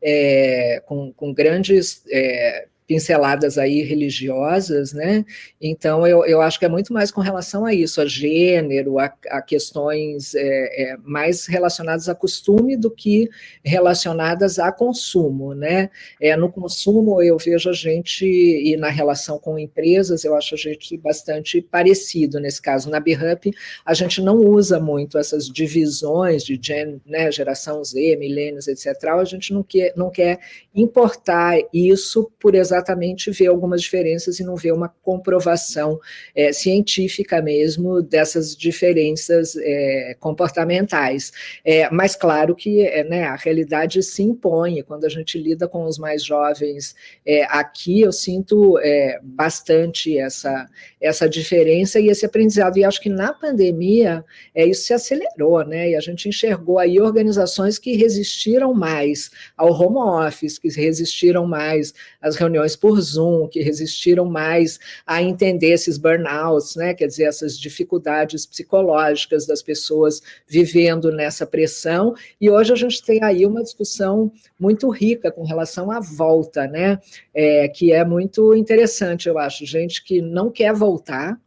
[0.00, 5.24] é, com, com, grandes é, pinceladas aí religiosas, né?
[5.60, 9.12] Então eu, eu acho que é muito mais com relação a isso, a gênero, a,
[9.30, 13.28] a questões é, é, mais relacionadas a costume do que
[13.64, 15.90] relacionadas a consumo, né?
[16.20, 20.58] É, no consumo eu vejo a gente, e na relação com empresas, eu acho a
[20.58, 22.90] gente bastante parecido nesse caso.
[22.90, 23.52] Na BHUP,
[23.84, 28.86] a gente não usa muito essas divisões de gen, né, geração Z, milênios, etc.
[29.04, 30.40] A gente não quer, não quer
[30.74, 36.00] importar isso por exatamente ver algumas diferenças e não ver uma comprovação
[36.34, 41.32] é, científica mesmo dessas diferenças é, comportamentais.
[41.64, 44.82] É, mas claro que é, né, a realidade se impõe.
[44.82, 46.94] Quando a gente lida com os mais jovens
[47.26, 50.66] é, aqui, eu sinto é, bastante essa,
[51.00, 52.78] essa diferença e esse aprendizado.
[52.78, 55.90] E acho que na pandemia é, isso se acelerou, né?
[55.90, 61.92] E a gente enxergou aí organizações que resistiram mais ao home office, que resistiram mais
[62.20, 66.94] às reuniões por Zoom, que resistiram mais a entender esses burnouts, né?
[66.94, 72.14] Quer dizer, essas dificuldades psicológicas das pessoas vivendo nessa pressão.
[72.40, 76.98] E hoje a gente tem aí uma discussão muito rica com relação à volta, né?
[77.34, 79.66] É, que é muito interessante, eu acho.
[79.66, 81.38] Gente que não quer voltar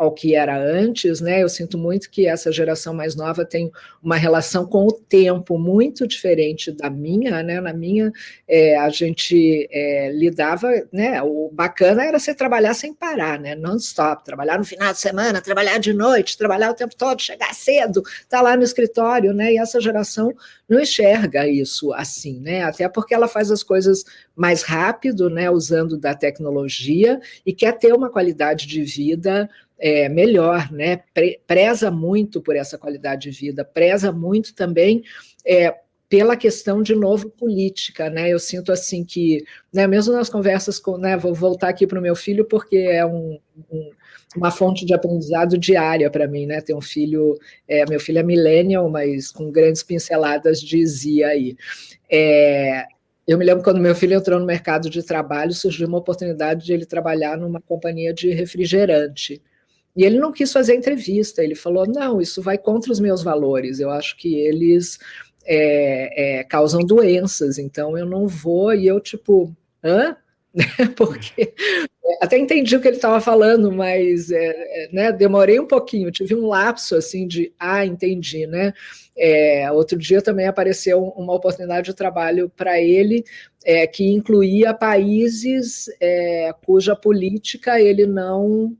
[0.00, 1.42] ao que era antes, né?
[1.42, 3.70] Eu sinto muito que essa geração mais nova tem
[4.02, 7.60] uma relação com o tempo muito diferente da minha, né?
[7.60, 8.10] Na minha,
[8.48, 11.20] é, a gente é, lidava, né?
[11.20, 13.54] O bacana era você trabalhar sem parar, né?
[13.54, 18.00] Non-stop, trabalhar no final de semana, trabalhar de noite, trabalhar o tempo todo, chegar cedo,
[18.00, 19.52] estar tá lá no escritório, né?
[19.52, 20.34] E essa geração
[20.66, 22.62] não enxerga isso assim, né?
[22.62, 24.02] Até porque ela faz as coisas
[24.34, 25.50] mais rápido, né?
[25.50, 29.46] Usando da tecnologia e quer ter uma qualidade de vida
[29.80, 31.00] é, melhor, né?
[31.46, 35.02] preza muito por essa qualidade de vida, preza muito também
[35.44, 35.74] é,
[36.10, 38.28] pela questão de novo política, né?
[38.28, 42.02] Eu sinto assim que, né, mesmo nas conversas com, né, vou voltar aqui para o
[42.02, 43.38] meu filho porque é um,
[43.72, 43.90] um,
[44.36, 46.60] uma fonte de aprendizado diária para mim, né?
[46.60, 51.56] Ter um filho, é, meu filho é millennial, mas com grandes pinceladas de Z aí.
[52.10, 52.86] É,
[53.26, 56.72] eu me lembro quando meu filho entrou no mercado de trabalho, surgiu uma oportunidade de
[56.72, 59.40] ele trabalhar numa companhia de refrigerante.
[60.00, 63.80] E ele não quis fazer entrevista, ele falou: não, isso vai contra os meus valores,
[63.80, 64.98] eu acho que eles
[65.44, 70.16] é, é, causam doenças, então eu não vou, e eu, tipo, hã?
[70.96, 71.52] Porque
[72.22, 76.34] até entendi o que ele estava falando, mas é, é, né, demorei um pouquinho, tive
[76.34, 78.72] um lapso assim de ah, entendi, né?
[79.14, 83.22] É, outro dia também apareceu uma oportunidade de trabalho para ele
[83.66, 88.74] é, que incluía países é, cuja política ele não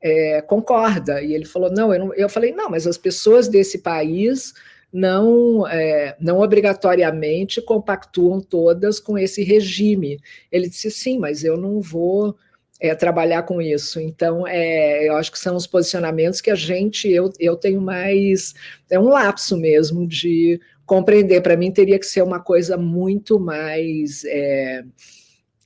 [0.00, 1.22] é, concorda.
[1.22, 4.54] E ele falou: não eu, não, eu falei, não, mas as pessoas desse país
[4.92, 10.18] não, é, não obrigatoriamente compactuam todas com esse regime.
[10.50, 12.36] Ele disse: sim, mas eu não vou.
[12.80, 13.98] É, trabalhar com isso.
[13.98, 18.54] Então, é, eu acho que são os posicionamentos que a gente, eu, eu tenho mais,
[18.88, 21.40] é um lapso mesmo de compreender.
[21.40, 24.24] Para mim, teria que ser uma coisa muito mais.
[24.26, 24.84] É,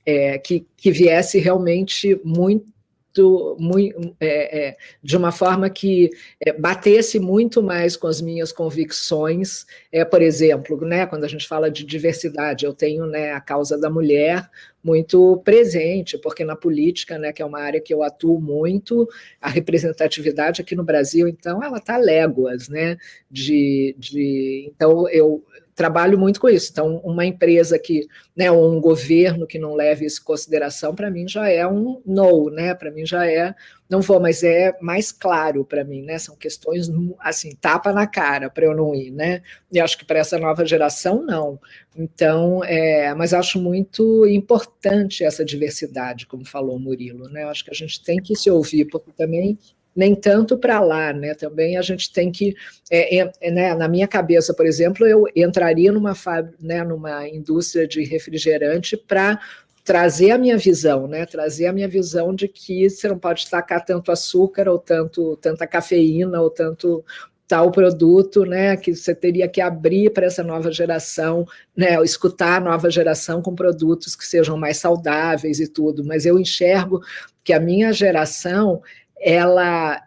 [0.05, 2.72] é, que, que viesse realmente muito
[3.13, 8.51] muito, muito é, é, de uma forma que é, batesse muito mais com as minhas
[8.51, 9.65] convicções.
[9.91, 13.77] É, por exemplo, né, quando a gente fala de diversidade, eu tenho né, a causa
[13.77, 14.49] da mulher
[14.83, 19.07] muito presente, porque na política, né, que é uma área que eu atuo muito,
[19.39, 22.97] a representatividade aqui no Brasil, então, ela está léguas, né,
[23.31, 25.43] de, de, então eu
[25.75, 26.69] trabalho muito com isso.
[26.71, 31.27] Então, uma empresa que, né, um governo que não leve isso em consideração, para mim
[31.27, 32.73] já é um no, né?
[32.73, 33.55] Para mim já é,
[33.89, 36.17] não vou, mas é mais claro para mim, né?
[36.19, 39.41] São questões assim, tapa na cara para eu não ir, né?
[39.71, 41.59] E acho que para essa nova geração não.
[41.95, 47.43] Então, é, mas acho muito importante essa diversidade, como falou o Murilo, né?
[47.45, 49.57] Acho que a gente tem que se ouvir, porque também
[49.95, 51.33] nem tanto para lá, né?
[51.33, 52.55] Também a gente tem que,
[52.91, 56.13] é, é, né, na minha cabeça, por exemplo, eu entraria numa,
[56.59, 59.39] né, numa indústria de refrigerante para
[59.83, 61.25] trazer a minha visão, né?
[61.25, 65.67] Trazer a minha visão de que você não pode destacar tanto açúcar ou tanto tanta
[65.67, 67.03] cafeína ou tanto
[67.47, 72.59] tal produto, né, que você teria que abrir para essa nova geração, né, escutar a
[72.59, 77.01] nova geração com produtos que sejam mais saudáveis e tudo, mas eu enxergo
[77.43, 78.81] que a minha geração
[79.23, 80.01] ela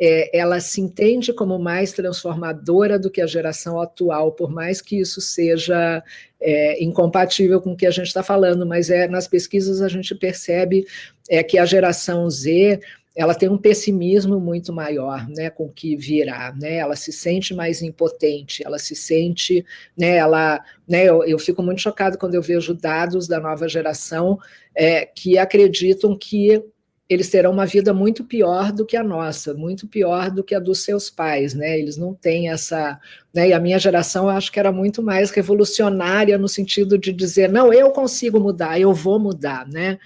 [0.00, 5.00] é, ela se entende como mais transformadora do que a geração atual, por mais que
[5.00, 6.02] isso seja
[6.40, 10.14] é, incompatível com o que a gente está falando, mas é nas pesquisas a gente
[10.14, 10.86] percebe
[11.28, 12.80] é, que a geração Z
[13.16, 17.52] ela tem um pessimismo muito maior, né, com o que virá, né, ela se sente
[17.52, 19.66] mais impotente, ela se sente,
[19.98, 24.38] né, ela, né, eu, eu fico muito chocado quando eu vejo dados da nova geração
[24.72, 26.62] é, que acreditam que
[27.08, 30.58] eles terão uma vida muito pior do que a nossa, muito pior do que a
[30.58, 31.78] dos seus pais, né?
[31.78, 33.00] Eles não têm essa,
[33.32, 33.48] né?
[33.48, 37.72] E a minha geração acho que era muito mais revolucionária no sentido de dizer, não,
[37.72, 39.98] eu consigo mudar, eu vou mudar, né?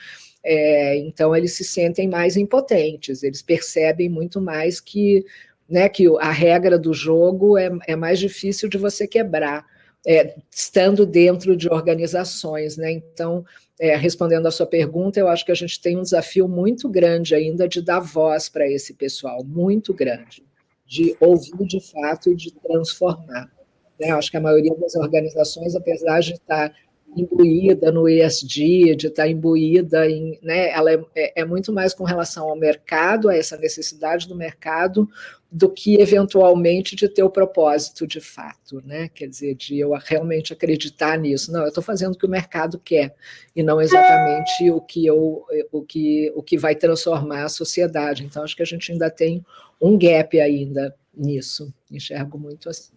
[0.45, 5.25] É, então eles se sentem mais impotentes, eles percebem muito mais que,
[5.69, 9.65] né, que a regra do jogo é, é mais difícil de você quebrar,
[10.07, 12.93] é, estando dentro de organizações, né?
[12.93, 13.45] Então,
[13.83, 17.35] é, respondendo à sua pergunta, eu acho que a gente tem um desafio muito grande
[17.35, 20.45] ainda de dar voz para esse pessoal, muito grande,
[20.87, 23.51] de ouvir de fato e de transformar.
[23.99, 24.13] Né?
[24.13, 26.73] Acho que a maioria das organizações, apesar de estar
[27.17, 32.05] imbuída no ESG, de estar imbuída em, né, ela é, é, é, muito mais com
[32.05, 35.09] relação ao mercado, a essa necessidade do mercado,
[35.51, 39.11] do que eventualmente de ter o propósito de fato, né?
[39.15, 41.53] Quer dizer, de eu realmente acreditar nisso.
[41.53, 43.15] Não, eu estou fazendo o que o mercado quer
[43.55, 48.25] e não exatamente o que eu, o que, o que vai transformar a sociedade.
[48.25, 49.45] Então, acho que a gente ainda tem
[49.79, 51.73] um gap ainda nisso.
[51.91, 52.93] Enxergo muito assim.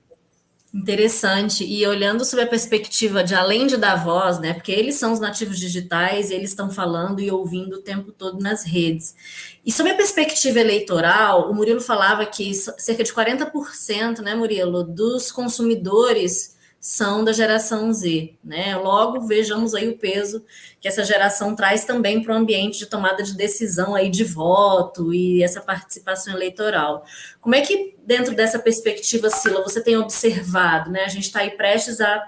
[0.76, 1.64] Interessante.
[1.64, 4.54] E olhando sob a perspectiva de além de dar voz, né?
[4.54, 8.66] Porque eles são os nativos digitais, eles estão falando e ouvindo o tempo todo nas
[8.66, 9.16] redes.
[9.66, 15.32] E sob a perspectiva eleitoral, o Murilo falava que cerca de 40%, né, Murilo, dos
[15.32, 16.55] consumidores
[16.86, 18.78] são da geração Z, né?
[18.78, 20.46] Logo vejamos aí o peso
[20.80, 25.12] que essa geração traz também para o ambiente de tomada de decisão aí de voto
[25.12, 27.04] e essa participação eleitoral.
[27.42, 31.06] Como é que dentro dessa perspectiva, Sila, você tem observado, né?
[31.06, 32.24] A gente está aí prestes a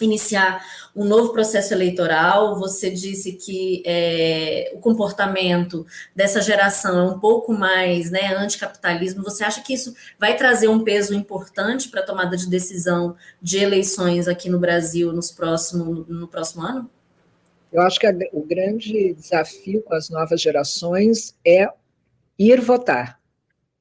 [0.00, 2.58] iniciar um novo processo eleitoral.
[2.58, 9.22] Você disse que é, o comportamento dessa geração é um pouco mais né, anticapitalismo.
[9.22, 13.58] Você acha que isso vai trazer um peso importante para a tomada de decisão de
[13.58, 16.90] eleições aqui no Brasil nos próximo, no próximo ano?
[17.72, 21.68] Eu acho que a, o grande desafio com as novas gerações é
[22.38, 23.15] ir votar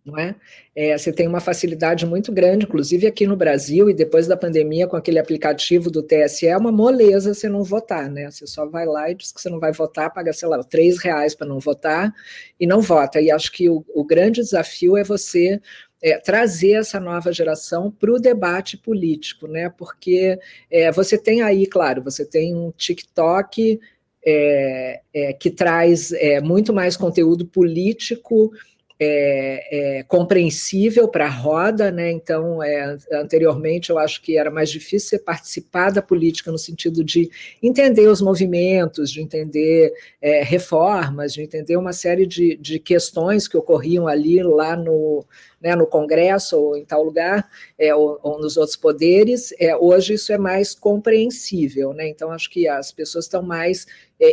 [0.05, 0.35] não é?
[0.75, 0.95] é?
[0.95, 4.95] Você tem uma facilidade muito grande, inclusive aqui no Brasil, e depois da pandemia, com
[4.95, 8.29] aquele aplicativo do TSE, é uma moleza você não votar, né?
[8.29, 10.99] Você só vai lá e diz que você não vai votar, paga, sei lá, três
[10.99, 12.13] reais para não votar
[12.59, 13.19] e não vota.
[13.19, 15.59] E acho que o, o grande desafio é você
[16.03, 19.69] é, trazer essa nova geração para o debate político, né?
[19.75, 20.37] Porque
[20.69, 23.79] é, você tem aí, claro, você tem um TikTok
[24.27, 28.51] é, é que traz é, muito mais conteúdo político
[28.97, 32.11] é, é, compreensível para a roda, né?
[32.11, 37.29] Então, é, anteriormente eu acho que era mais difícil participar da política no sentido de
[37.61, 39.91] entender os movimentos, de entender
[40.21, 45.25] é, reformas, de entender uma série de, de questões que ocorriam ali lá no,
[45.59, 49.53] né, no Congresso ou em tal lugar, é, ou, ou, nos outros poderes.
[49.59, 52.07] É, hoje isso é mais compreensível, né?
[52.07, 53.85] Então acho que as pessoas estão mais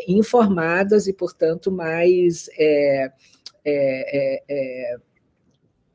[0.06, 2.48] informadas e, portanto, mais
[3.64, 4.96] é, é,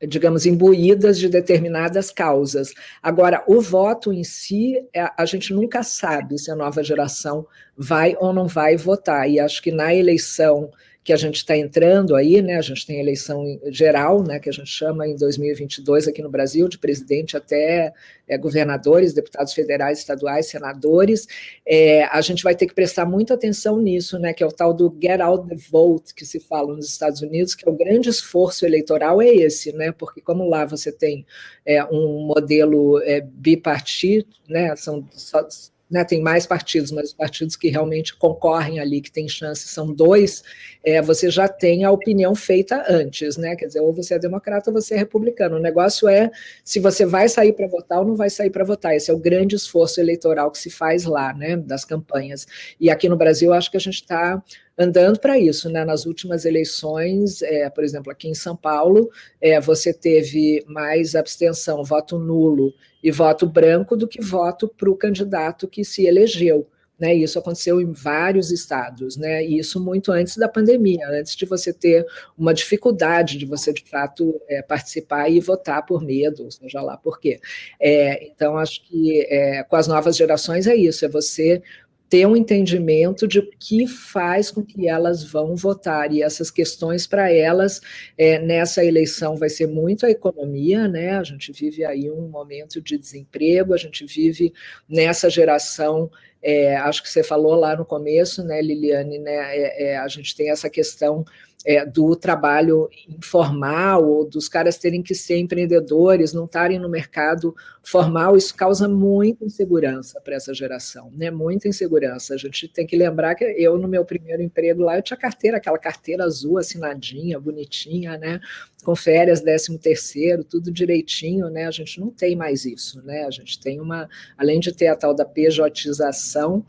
[0.00, 2.72] é, digamos, imbuídas de determinadas causas.
[3.02, 7.46] Agora, o voto em si, é, a gente nunca sabe se a nova geração
[7.76, 9.28] vai ou não vai votar.
[9.28, 10.70] E acho que na eleição
[11.08, 12.58] que a gente está entrando aí, né?
[12.58, 14.38] A gente tem eleição geral, né?
[14.38, 17.94] Que a gente chama em 2022 aqui no Brasil de presidente até
[18.28, 21.26] é, governadores, deputados federais, estaduais, senadores.
[21.66, 24.34] É, a gente vai ter que prestar muita atenção nisso, né?
[24.34, 27.54] Que é o tal do get out the vote que se fala nos Estados Unidos,
[27.54, 29.90] que é o grande esforço eleitoral é esse, né?
[29.92, 31.24] Porque como lá você tem
[31.64, 34.76] é, um modelo é, bipartido, né?
[34.76, 35.48] São só,
[35.90, 39.92] né, tem mais partidos, mas os partidos que realmente concorrem ali, que têm chance, são
[39.92, 40.42] dois,
[40.84, 43.56] é, você já tem a opinião feita antes, né?
[43.56, 45.56] Quer dizer, ou você é democrata ou você é republicano.
[45.56, 46.30] O negócio é
[46.62, 48.94] se você vai sair para votar ou não vai sair para votar.
[48.94, 51.56] Esse é o grande esforço eleitoral que se faz lá, né?
[51.56, 52.46] Das campanhas.
[52.80, 54.42] E aqui no Brasil, acho que a gente está
[54.78, 55.84] andando para isso, né?
[55.84, 59.10] Nas últimas eleições, é, por exemplo, aqui em São Paulo,
[59.40, 62.72] é, você teve mais abstenção, voto nulo
[63.02, 66.68] e voto branco do que voto para o candidato que se elegeu.
[67.00, 71.46] Né, isso aconteceu em vários estados, né, e isso muito antes da pandemia, antes de
[71.46, 72.04] você ter
[72.36, 77.20] uma dificuldade de você, de fato, é, participar e votar por medo, seja lá por
[77.20, 77.38] quê.
[77.78, 81.62] É, então, acho que é, com as novas gerações é isso, é você
[82.08, 86.12] ter um entendimento de o que faz com que elas vão votar.
[86.12, 87.80] E essas questões para elas
[88.16, 91.18] é, nessa eleição vai ser muito a economia, né?
[91.18, 94.52] A gente vive aí um momento de desemprego, a gente vive
[94.88, 96.10] nessa geração.
[96.42, 100.36] É, acho que você falou lá no começo, né, Liliane, né, é, é a gente
[100.36, 101.24] tem essa questão
[101.66, 107.54] é, do trabalho informal ou dos caras terem que ser empreendedores, não estarem no mercado
[107.82, 111.30] formal, isso causa muita insegurança para essa geração, né?
[111.30, 112.34] Muita insegurança.
[112.34, 115.56] A gente tem que lembrar que eu, no meu primeiro emprego lá, eu tinha carteira,
[115.56, 118.40] aquela carteira azul assinadinha, bonitinha, né?
[118.84, 121.66] Com férias, décimo terceiro, tudo direitinho, né?
[121.66, 123.24] A gente não tem mais isso, né?
[123.24, 126.64] A gente tem uma, além de ter a tal da pejotização,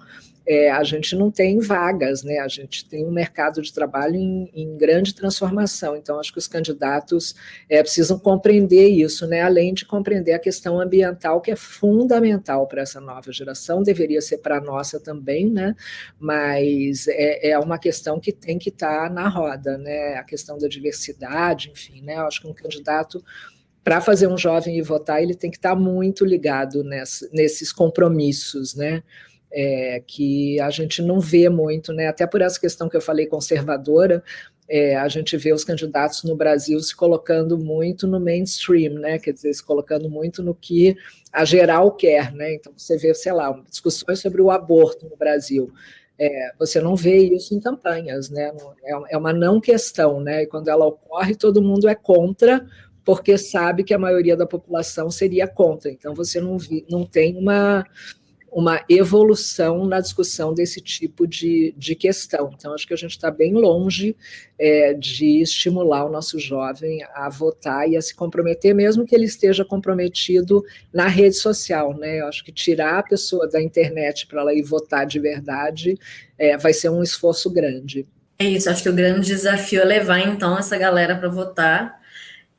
[0.50, 2.40] é, a gente não tem vagas, né?
[2.40, 5.96] A gente tem um mercado de trabalho em, em grande transformação.
[5.96, 7.36] Então, acho que os candidatos
[7.70, 9.44] é, precisam compreender isso, né?
[9.44, 14.40] Além de compreender a questão ambiental, que é fundamental para essa nova geração, deveria ser
[14.40, 15.76] para a nossa também, né?
[16.20, 20.16] Mas é, é uma questão que tem que estar tá na roda, né?
[20.16, 22.16] A questão da diversidade, enfim, né?
[22.16, 23.24] Acho que um candidato
[23.84, 28.74] para fazer um jovem ir votar, ele tem que estar tá muito ligado nesses compromissos,
[28.74, 29.04] né?
[29.52, 32.08] É, que a gente não vê muito, né?
[32.08, 34.24] Até por essa questão que eu falei conservadora,
[34.70, 39.18] é, a gente vê os candidatos no Brasil se colocando muito no mainstream, né?
[39.18, 40.96] Quer dizer, se colocando muito no que
[41.34, 42.54] a geral quer, né?
[42.54, 45.72] Então você vê, sei lá, discussões sobre o aborto no Brasil.
[46.20, 48.52] É, você não vê isso em campanhas, né?
[48.84, 50.44] É, é uma não questão, né?
[50.44, 52.64] E quando ela ocorre, todo mundo é contra,
[53.04, 55.90] porque sabe que a maioria da população seria contra.
[55.90, 57.84] Então você não, vi, não tem uma
[58.52, 62.52] uma evolução na discussão desse tipo de, de questão.
[62.54, 64.16] Então, acho que a gente está bem longe
[64.58, 69.26] é, de estimular o nosso jovem a votar e a se comprometer, mesmo que ele
[69.26, 71.96] esteja comprometido na rede social.
[71.98, 72.20] Né?
[72.22, 75.98] Eu acho que tirar a pessoa da internet para ela ir votar de verdade
[76.38, 78.08] é, vai ser um esforço grande.
[78.38, 82.00] É isso, acho que o grande desafio é levar, então, essa galera para votar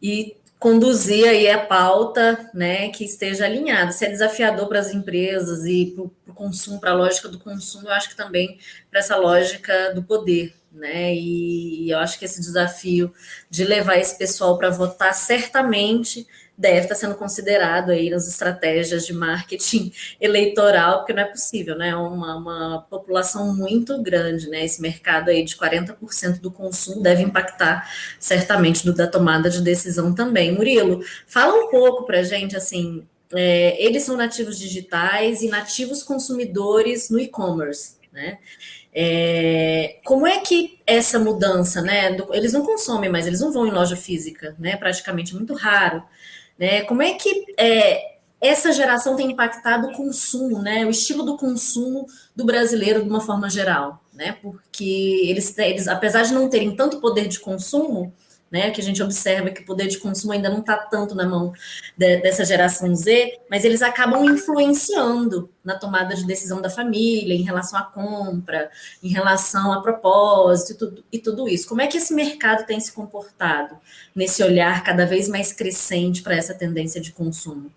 [0.03, 3.93] e conduzir aí a pauta, né, que esteja alinhada.
[3.93, 7.89] Se é desafiador para as empresas e para o consumo, para a lógica do consumo,
[7.89, 8.59] eu acho que também
[8.91, 11.15] para essa lógica do poder, né?
[11.15, 13.13] E eu acho que esse desafio
[13.49, 16.27] de levar esse pessoal para votar certamente
[16.61, 19.91] deve estar sendo considerado aí nas estratégias de marketing
[20.21, 21.97] eleitoral, porque não é possível, né?
[21.97, 24.63] Uma, uma população muito grande, né?
[24.63, 30.15] Esse mercado aí de 40% do consumo deve impactar certamente do, da tomada de decisão
[30.15, 30.53] também.
[30.53, 36.03] Murilo, fala um pouco para a gente, assim, é, eles são nativos digitais e nativos
[36.03, 38.39] consumidores no e-commerce, né?
[38.93, 42.13] É, como é que essa mudança, né?
[42.13, 44.77] Do, eles não consomem mais, eles não vão em loja física, né?
[44.77, 46.03] Praticamente muito raro.
[46.61, 46.83] Né?
[46.83, 50.85] Como é que é, essa geração tem impactado o consumo, né?
[50.85, 52.07] o estilo do consumo
[52.37, 54.05] do brasileiro de uma forma geral?
[54.13, 54.37] Né?
[54.43, 58.13] Porque eles, eles, apesar de não terem tanto poder de consumo,
[58.51, 61.27] né, que a gente observa que o poder de consumo ainda não está tanto na
[61.27, 61.53] mão
[61.97, 67.43] de, dessa geração Z, mas eles acabam influenciando na tomada de decisão da família, em
[67.43, 68.69] relação à compra,
[69.03, 71.69] em relação a propósito e tudo, e tudo isso.
[71.69, 73.77] Como é que esse mercado tem se comportado
[74.15, 77.71] nesse olhar cada vez mais crescente para essa tendência de consumo?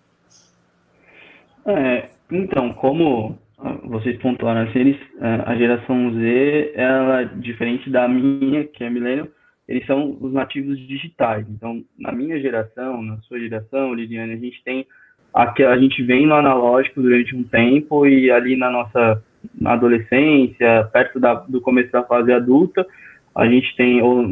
[1.66, 3.38] É, então, como
[3.84, 9.30] vocês pontuaram, assim, eles, a geração Z, ela é diferente da minha, que é milênio,
[9.68, 11.46] eles são os nativos digitais.
[11.48, 14.86] Então, na minha geração, na sua geração, Liliane, a gente tem
[15.32, 19.22] aqui a gente vem no analógico durante um tempo e ali na nossa
[19.60, 22.86] na adolescência, perto da, do começo da fase adulta,
[23.34, 24.24] a gente tem ou,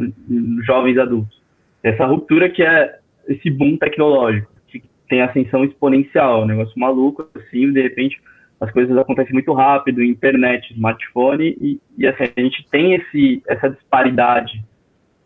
[0.65, 1.39] jovens adultos.
[1.83, 7.71] Essa ruptura que é esse boom tecnológico, que tem ascensão exponencial, um negócio maluco, assim,
[7.71, 8.19] de repente
[8.59, 13.69] as coisas acontecem muito rápido, internet, smartphone, e, e assim, a gente tem esse, essa
[13.69, 14.63] disparidade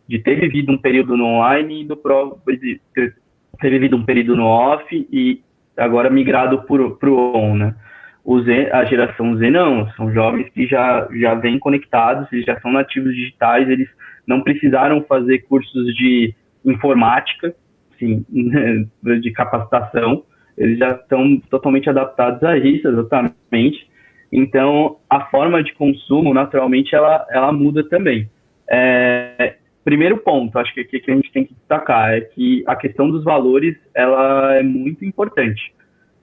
[0.08, 2.00] de ter vivido um período no online e do
[2.48, 3.16] de ter,
[3.60, 5.42] ter vivido um período no off e
[5.76, 7.76] agora migrado para o on, né?
[8.24, 12.60] O Z, a geração Z não, são jovens que já, já vêm conectados, eles já
[12.60, 13.88] são nativos digitais, eles
[14.28, 16.36] não precisaram fazer cursos de
[16.66, 17.56] informática,
[17.98, 18.26] sim,
[19.22, 20.24] de capacitação,
[20.58, 23.88] eles já estão totalmente adaptados a isso, exatamente.
[24.32, 28.30] Então, a forma de consumo, naturalmente, ela, ela muda também.
[28.70, 29.56] É,
[29.88, 33.24] primeiro ponto, acho que que a gente tem que destacar é que a questão dos
[33.24, 35.74] valores ela é muito importante.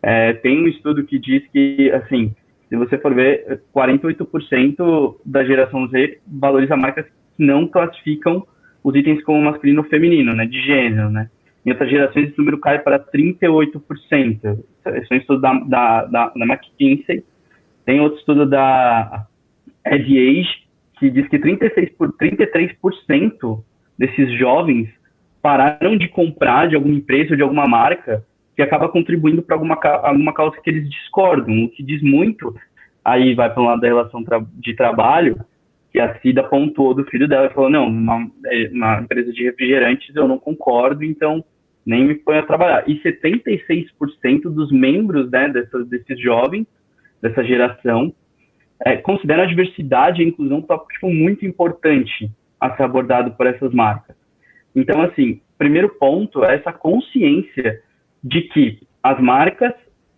[0.03, 2.37] É, tem um estudo que diz que, assim,
[2.69, 8.47] se você for ver, 48% da geração Z valoriza marcas que não classificam
[8.83, 11.31] os itens como masculino ou feminino, né, de gênero, né.
[11.65, 13.81] Em outras gerações, esse número cai para 38%.
[14.85, 17.25] Esse é um estudo da, da, da, da McKinsey.
[17.87, 19.27] Tem outro estudo da
[19.87, 20.64] Ed Age,
[21.05, 23.62] que diz que 36 por 33%
[23.98, 24.88] desses jovens
[25.42, 28.24] pararam de comprar de alguma empresa ou de alguma marca
[28.57, 32.55] que acaba contribuindo para alguma, alguma causa que eles discordam, o que diz muito,
[33.05, 35.38] aí vai para o lado da relação tra de trabalho,
[35.92, 39.44] que a Cida pontuou do filho dela e falou, não, uma, é, uma empresa de
[39.44, 41.44] refrigerantes eu não concordo, então
[41.84, 42.88] nem me põe a trabalhar.
[42.88, 46.66] E 76% dos membros né, dessas, desses jovens,
[47.20, 48.14] dessa geração,
[48.85, 53.33] é, consideram a diversidade e a inclusão um tópico tipo, muito importante a ser abordado
[53.33, 54.16] por essas marcas.
[54.75, 57.81] Então, assim, primeiro ponto é essa consciência
[58.22, 59.72] de que as marcas,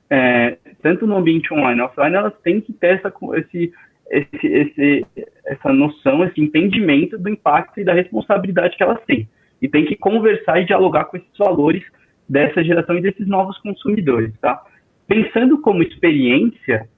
[0.08, 3.72] é, tanto no ambiente online e offline, elas têm que ter essa, esse,
[4.10, 5.06] esse, esse,
[5.44, 9.28] essa noção, esse entendimento do impacto e da responsabilidade que elas têm.
[9.60, 11.82] E tem que conversar e dialogar com esses valores
[12.28, 14.62] dessa geração e desses novos consumidores, tá?
[15.06, 16.88] Pensando como experiência,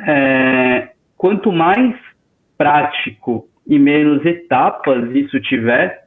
[0.00, 1.94] é, quanto mais
[2.56, 6.04] prático e menos etapas isso tiver,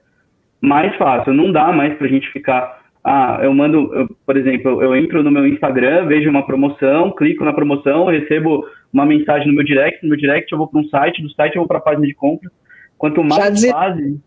[0.62, 1.34] mais fácil.
[1.34, 2.80] Não dá mais para a gente ficar.
[3.04, 7.46] Ah, eu mando, eu, por exemplo, eu entro no meu Instagram, vejo uma promoção, clico
[7.46, 10.86] na promoção, recebo uma mensagem no meu direct, no meu direct eu vou para um
[10.86, 12.50] site, do site eu vou para a página de compra.
[12.98, 14.20] Quanto mais já fase,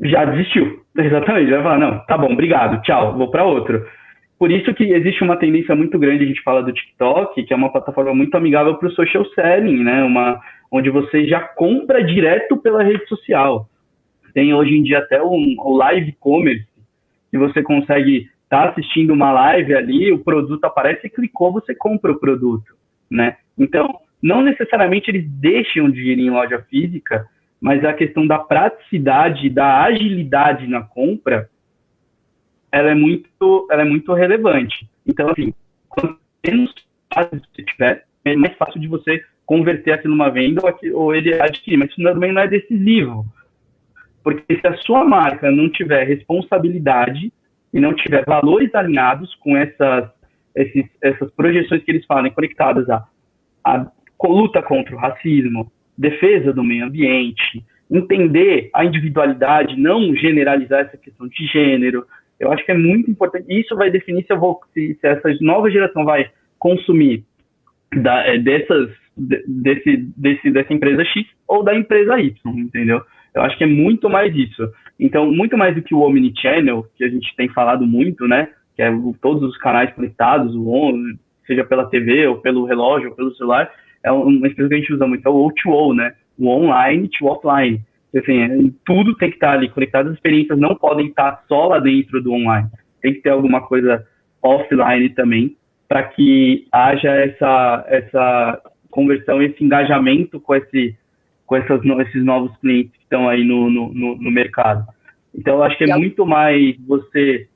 [0.00, 0.84] já desistiu.
[0.96, 3.84] Exatamente, já vai falar, não, tá bom, obrigado, tchau, vou para outro.
[4.38, 7.56] Por isso que existe uma tendência muito grande, a gente fala do TikTok, que é
[7.56, 10.02] uma plataforma muito amigável para o social selling, né?
[10.02, 13.68] Uma, onde você já compra direto pela rede social.
[14.32, 16.66] Tem hoje em dia até o um, um live commerce,
[17.30, 22.10] que você consegue estar tá assistindo uma live ali, o produto aparece, clicou, você compra
[22.12, 22.74] o produto,
[23.08, 23.36] né?
[23.56, 27.26] Então, não necessariamente eles deixam de ir em loja física,
[27.60, 31.48] mas a questão da praticidade, da agilidade na compra,
[32.74, 34.88] ela é muito, ela é muito relevante.
[35.06, 35.54] Então, assim,
[35.88, 36.74] quanto menos
[37.12, 41.14] fácil você tiver, é mais fácil de você converter aquilo numa venda ou, aqui, ou
[41.14, 41.76] ele adquirir.
[41.76, 43.24] Mas isso também não é decisivo.
[44.24, 47.32] Porque se a sua marca não tiver responsabilidade
[47.72, 50.10] e não tiver valores alinhados com essas,
[50.56, 53.06] esses, essas projeções que eles falam conectadas à,
[53.62, 53.86] à
[54.24, 61.28] luta contra o racismo, defesa do meio ambiente, entender a individualidade, não generalizar essa questão
[61.28, 62.04] de gênero,
[62.38, 63.46] eu acho que é muito importante.
[63.48, 67.24] Isso vai definir se, eu vou, se, se essa nova geração vai consumir
[67.94, 73.02] da, é, dessas, desse, desse, dessa empresa X ou da empresa Y, entendeu?
[73.34, 74.62] Eu acho que é muito mais isso.
[74.98, 78.48] Então, muito mais do que o Omnichannel, que a gente tem falado muito, né?
[78.76, 80.92] Que é todos os canais conectados, o
[81.46, 83.70] seja pela TV, ou pelo relógio, ou pelo celular,
[84.02, 86.14] é uma expressão que a gente usa muito, é o O2O, né?
[86.38, 87.80] O online to offline.
[88.16, 88.48] Assim, é,
[88.84, 92.32] tudo tem que estar ali conectado, as experiências não podem estar só lá dentro do
[92.32, 92.68] online.
[93.02, 94.06] Tem que ter alguma coisa
[94.42, 95.56] offline também,
[95.88, 100.96] para que haja essa, essa conversão, esse engajamento com, esse,
[101.46, 104.86] com essas, esses novos clientes que estão aí no, no, no, no mercado.
[105.34, 107.48] Então, eu acho que é muito mais você,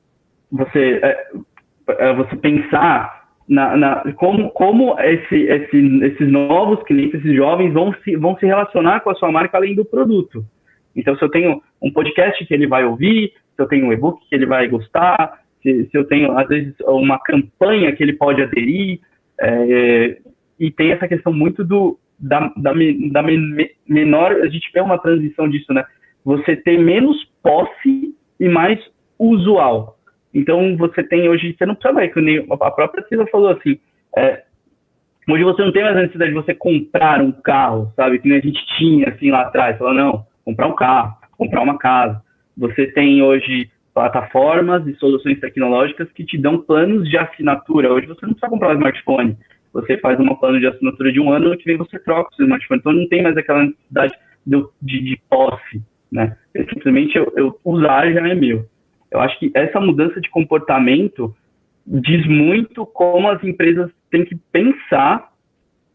[0.51, 1.27] você, é,
[1.89, 3.18] é você pensar
[3.49, 8.45] na, na, como, como esse, esse, esses novos clientes, esses jovens vão se, vão se
[8.45, 10.45] relacionar com a sua marca além do produto.
[10.95, 14.21] Então, se eu tenho um podcast que ele vai ouvir, se eu tenho um e-book
[14.29, 18.43] que ele vai gostar, se, se eu tenho, às vezes, uma campanha que ele pode
[18.43, 19.01] aderir,
[19.41, 20.19] é,
[20.59, 22.73] e tem essa questão muito do, da, da,
[23.13, 23.23] da
[23.89, 25.85] menor, a gente vê uma transição disso, né?
[26.25, 28.79] Você ter menos posse e mais
[29.19, 29.98] usual.
[30.39, 33.77] Então, você tem hoje, você não precisa mais, que a própria Cisa falou assim,
[34.17, 34.45] é,
[35.29, 38.21] hoje você não tem mais a necessidade de você comprar um carro, sabe?
[38.21, 39.77] Que nem a gente tinha, assim, lá atrás.
[39.79, 42.23] Falou, não, comprar um carro, comprar uma casa.
[42.57, 47.93] Você tem hoje plataformas e soluções tecnológicas que te dão planos de assinatura.
[47.93, 49.37] Hoje você não precisa comprar um smartphone.
[49.73, 52.45] Você faz um plano de assinatura de um ano, que vem você troca o seu
[52.45, 52.79] smartphone.
[52.79, 54.15] Então não tem mais aquela necessidade
[54.47, 55.83] de, de, de posse,
[56.13, 56.37] né?
[56.73, 58.65] simplesmente eu, eu usar já é meu.
[59.11, 61.35] Eu acho que essa mudança de comportamento
[61.87, 65.33] diz muito como as empresas têm que pensar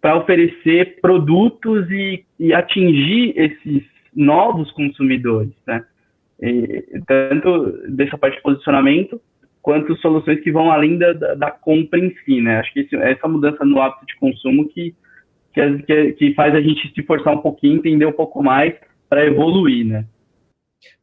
[0.02, 3.84] para oferecer produtos e, e, atingir esses
[4.14, 5.86] novos consumidores, né?
[6.42, 9.22] E, tanto dessa parte de posicionamento
[9.62, 12.60] quanto soluções que vão além da, da, da compra em si, né?
[12.60, 14.94] Acho que esse, essa mudança no hábito de consumo que,
[15.54, 18.74] que, que faz a gente se forçar um pouquinho, entender um pouco mais
[19.08, 20.06] para evoluir, né?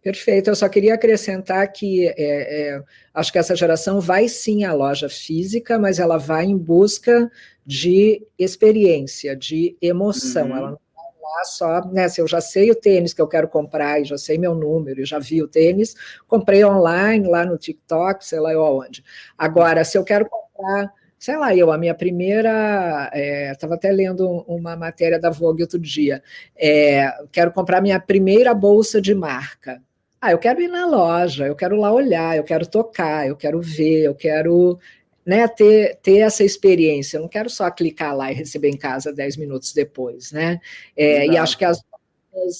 [0.02, 4.72] Perfeito, eu só queria acrescentar que é, é, acho que essa geração vai sim à
[4.72, 7.30] loja física, mas ela vai em busca
[7.66, 10.48] de experiência, de emoção.
[10.48, 10.56] Uhum.
[10.56, 12.08] Ela não vai lá só, né?
[12.08, 15.02] Se eu já sei o tênis que eu quero comprar e já sei meu número
[15.02, 15.94] e já vi o tênis,
[16.26, 19.04] comprei online, lá no TikTok, sei lá onde.
[19.36, 23.10] Agora, se eu quero comprar sei lá, eu, a minha primeira.
[23.52, 26.22] Estava é, até lendo uma matéria da Vogue outro dia.
[26.56, 29.82] É, quero comprar minha primeira bolsa de marca.
[30.20, 33.60] Ah, eu quero ir na loja, eu quero lá olhar, eu quero tocar, eu quero
[33.60, 34.78] ver, eu quero
[35.24, 37.18] né, ter, ter essa experiência.
[37.18, 40.58] Eu não quero só clicar lá e receber em casa dez minutos depois, né?
[40.96, 41.82] É, e acho que as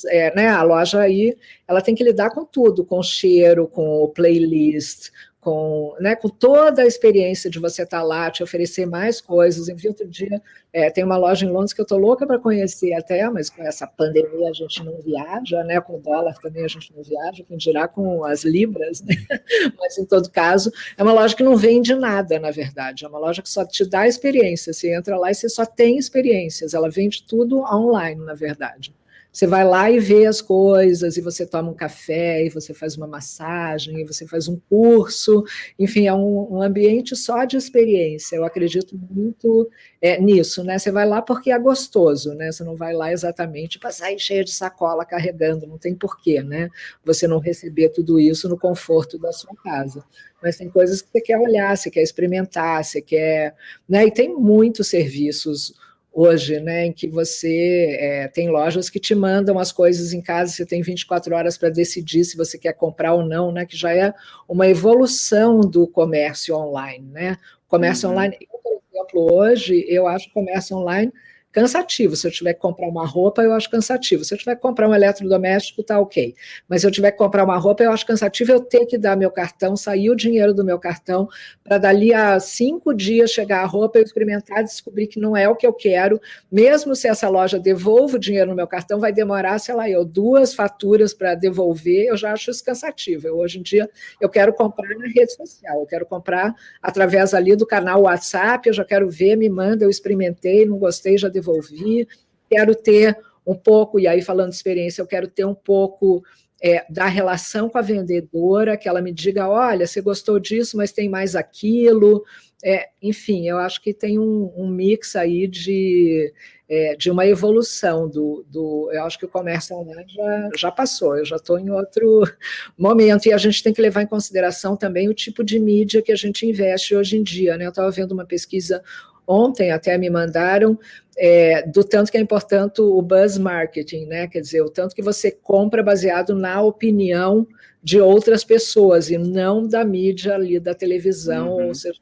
[0.09, 1.37] é, né, a loja aí,
[1.67, 5.11] ela tem que lidar com tudo, com cheiro, com o playlist,
[5.41, 9.69] com, né, com toda a experiência de você estar tá lá, te oferecer mais coisas.
[9.69, 12.93] Enfim, outro dia é, tem uma loja em Londres que eu estou louca para conhecer
[12.93, 15.81] até, mas com essa pandemia a gente não viaja, né?
[15.81, 19.15] Com o dólar também a gente não viaja, quem dirá com as libras, né?
[19.79, 23.05] Mas em todo caso, é uma loja que não vende nada, na verdade.
[23.05, 24.73] É uma loja que só te dá experiência.
[24.73, 26.75] Você entra lá e você só tem experiências.
[26.75, 28.95] Ela vende tudo online, na verdade.
[29.33, 32.97] Você vai lá e vê as coisas, e você toma um café, e você faz
[32.97, 35.45] uma massagem, e você faz um curso,
[35.79, 38.37] enfim, é um, um ambiente só de experiência.
[38.37, 39.71] Eu acredito muito
[40.03, 40.79] é, nisso, né?
[40.79, 42.51] Você vai lá porque é gostoso, né?
[42.51, 46.69] Você não vai lá exatamente para sair cheia de sacola carregando, não tem porquê, né?
[47.05, 50.05] Você não receber tudo isso no conforto da sua casa.
[50.43, 53.55] Mas tem coisas que você quer olhar, você quer experimentar, você quer.
[53.89, 54.07] Né?
[54.07, 55.75] E tem muitos serviços
[56.13, 60.53] hoje, né, em que você é, tem lojas que te mandam as coisas em casa,
[60.53, 63.95] você tem 24 horas para decidir se você quer comprar ou não, né, que já
[63.95, 64.13] é
[64.49, 67.37] uma evolução do comércio online, né?
[67.67, 68.15] O comércio uhum.
[68.15, 71.13] online, eu, por exemplo, hoje eu acho o comércio online
[71.53, 72.15] cansativo.
[72.17, 74.25] Se eu tiver que comprar uma roupa, eu acho cansativo.
[74.25, 76.35] Se eu tiver que comprar um eletrodoméstico, tá ok.
[76.69, 79.17] Mas se eu tiver que comprar uma roupa, eu acho cansativo eu ter que dar
[79.17, 81.29] meu cartão, sair o dinheiro do meu cartão,
[81.65, 85.57] para dali a cinco dias chegar a roupa, eu experimentar, descobrir que não é o
[85.57, 86.21] que eu quero.
[86.51, 90.05] Mesmo se essa loja devolve o dinheiro no meu cartão, vai demorar, sei lá, eu
[90.05, 93.27] duas faturas para devolver, eu já acho isso cansativo.
[93.27, 93.89] Eu, hoje em dia,
[94.21, 98.73] eu quero comprar na rede social, eu quero comprar através ali do canal WhatsApp, eu
[98.73, 102.07] já quero ver, me manda, eu experimentei, não gostei, já devolvi devolvi,
[102.49, 103.17] quero ter
[103.47, 106.23] um pouco, e aí falando de experiência, eu quero ter um pouco
[106.63, 110.93] é, da relação com a vendedora, que ela me diga, olha, você gostou disso, mas
[110.93, 112.23] tem mais aquilo.
[112.63, 116.31] É, enfim, eu acho que tem um, um mix aí de,
[116.69, 118.91] é, de uma evolução do, do.
[118.93, 122.23] Eu acho que o comércio online já, já passou, eu já estou em outro
[122.77, 126.13] momento, e a gente tem que levar em consideração também o tipo de mídia que
[126.13, 127.57] a gente investe hoje em dia.
[127.57, 127.65] Né?
[127.65, 128.83] Eu estava vendo uma pesquisa
[129.31, 130.79] ontem até me mandaram
[131.17, 134.27] é, do tanto que é importante o buzz marketing, né?
[134.27, 137.47] Quer dizer, o tanto que você compra baseado na opinião
[137.83, 141.69] de outras pessoas e não da mídia ali da televisão, uhum.
[141.69, 141.99] ou seja,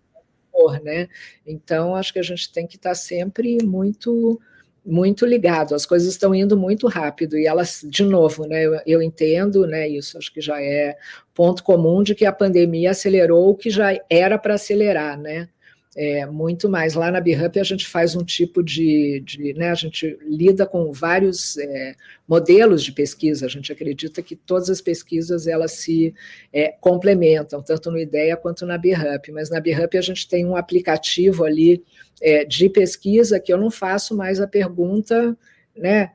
[0.51, 1.09] for, né?
[1.47, 4.41] Então, acho que a gente tem que estar sempre muito
[4.87, 9.03] muito ligado, as coisas estão indo muito rápido e elas, de novo, né, eu, eu,
[9.03, 10.97] entendo, né, isso acho que já é
[11.35, 15.51] ponto comum de que a pandemia acelerou o que já era para acelerar, né,
[15.99, 16.95] é, muito mais.
[16.95, 20.93] Lá na BHUP a gente faz um tipo de, de né, a gente lida com
[20.93, 21.97] vários é,
[22.27, 26.15] modelos de pesquisa, a gente acredita que todas as pesquisas elas se
[26.53, 30.55] é, complementam, tanto no IDEA quanto na BHUP, mas na BHUP a gente tem um
[30.55, 31.83] aplicativo ali
[32.23, 35.37] é, de pesquisa que eu não faço mais a pergunta,
[35.77, 36.13] né,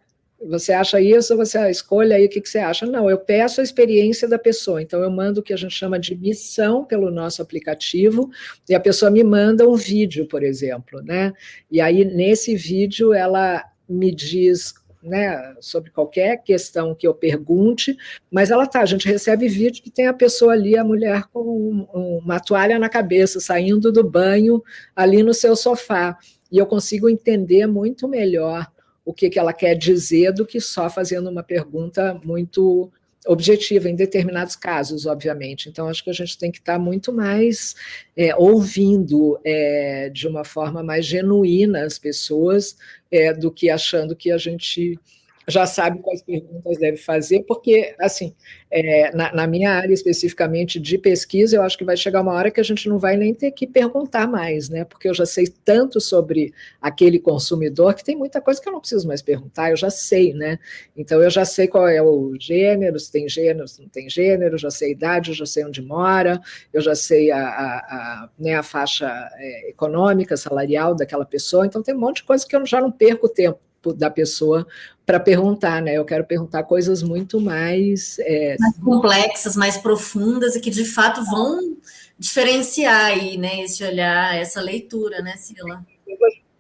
[0.48, 2.86] você acha isso, você escolhe aí o que, que, você acha.
[2.86, 6.00] Não, eu peço a experiência da pessoa, então eu mando o que a gente chama
[6.00, 8.30] de missão pelo nosso aplicativo,
[8.68, 11.34] e a pessoa me manda um vídeo, por exemplo, né?
[11.72, 14.74] E aí, nesse vídeo, ela me diz
[15.04, 17.96] né, sobre qualquer questão que eu pergunte,
[18.32, 21.86] mas ela tá, a gente recebe vídeo que tem a pessoa ali, a mulher com
[22.24, 24.64] uma toalha na cabeça, saindo do banho
[24.96, 26.18] ali no seu sofá,
[26.50, 28.72] e eu consigo entender muito melhor
[29.06, 32.92] o que, que ela quer dizer do que só fazendo uma pergunta muito
[33.26, 35.70] objetiva em determinados casos, obviamente.
[35.70, 37.76] Então, acho que a gente tem que estar muito mais
[38.18, 42.76] é, ouvindo é, de uma forma mais genuína as pessoas
[43.10, 45.00] é, do que achando que a gente
[45.48, 48.34] já sabe quais perguntas deve fazer, porque, assim,
[48.72, 52.50] é, na, na, minha área especificamente de pesquisa, eu acho que vai chegar uma hora
[52.50, 54.84] que a gente não vai nem ter que perguntar mais, né?
[54.86, 58.80] Porque eu já sei tanto sobre aquele consumidor que tem muita coisa que eu não
[58.80, 60.58] preciso mais perguntar, eu já sei, né?
[60.96, 64.58] Então, eu já sei qual é o gênero, se tem gênero, se não tem gênero,
[64.58, 66.42] já sei a idade, eu já sei onde mora,
[66.74, 71.84] eu já sei a, a, a né, a faixa é, econômica, salarial daquela pessoa, então
[71.84, 73.60] tem um monte de coisa que eu já não perco tempo
[73.92, 74.66] da pessoa
[75.06, 75.98] para perguntar, né?
[75.98, 81.24] Eu quero perguntar coisas muito mais, é, mais complexas, mais profundas e que de fato
[81.26, 81.76] vão
[82.18, 83.62] diferenciar aí, né?
[83.64, 85.86] Esse olhar, essa leitura, né, Sila?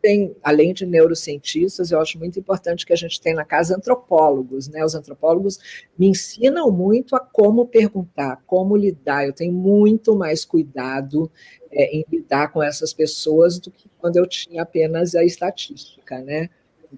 [0.02, 4.68] Tem, além de neurocientistas, eu acho muito importante que a gente tenha na casa antropólogos,
[4.68, 4.84] né?
[4.84, 5.58] Os antropólogos
[5.98, 9.26] me ensinam muito a como perguntar, como lidar.
[9.26, 11.32] Eu tenho muito mais cuidado
[11.72, 16.50] é, em lidar com essas pessoas do que quando eu tinha apenas a estatística, né?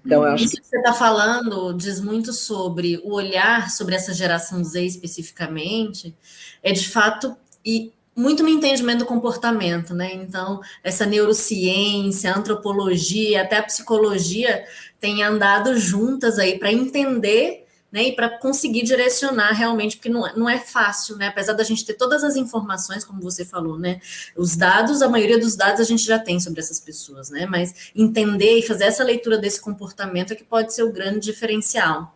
[0.04, 4.12] Então, eu acho Isso que você está falando diz muito sobre o olhar sobre essa
[4.12, 6.14] geração Z especificamente,
[6.62, 10.14] é de fato e muito no entendimento do comportamento, né?
[10.14, 14.64] Então, essa neurociência, a antropologia, até a psicologia
[14.98, 17.65] têm andado juntas aí para entender
[17.96, 18.08] né?
[18.08, 21.28] E para conseguir direcionar realmente, porque não, é, não é fácil, né?
[21.28, 24.02] Apesar da gente ter todas as informações, como você falou, né?
[24.36, 27.46] Os dados, a maioria dos dados a gente já tem sobre essas pessoas, né?
[27.46, 32.14] Mas entender e fazer essa leitura desse comportamento é que pode ser o grande diferencial.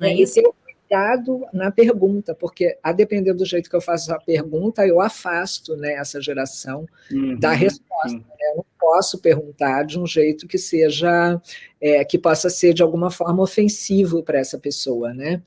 [0.00, 0.40] Não é, é isso?
[0.90, 5.76] Cuidado na pergunta, porque a depender do jeito que eu faço a pergunta, eu afasto
[5.76, 8.18] né, essa geração uhum, da resposta.
[8.18, 8.50] Né?
[8.50, 11.40] Eu não posso perguntar de um jeito que seja,
[11.80, 15.40] é, que possa ser de alguma forma ofensivo para essa pessoa, né?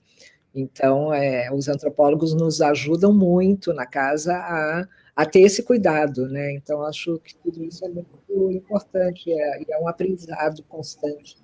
[0.55, 6.53] Então, é, os antropólogos nos ajudam muito na casa a, a ter esse cuidado, né?
[6.53, 11.42] Então, acho que tudo isso é muito importante é, e é, é um aprendizado constante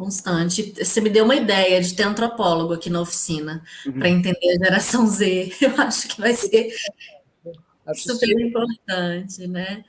[0.00, 0.72] constante.
[0.82, 3.92] Você me deu uma ideia de ter antropólogo aqui na oficina uhum.
[3.92, 5.52] para entender a geração Z.
[5.60, 6.72] Eu acho que vai ser
[7.94, 9.84] super importante, né?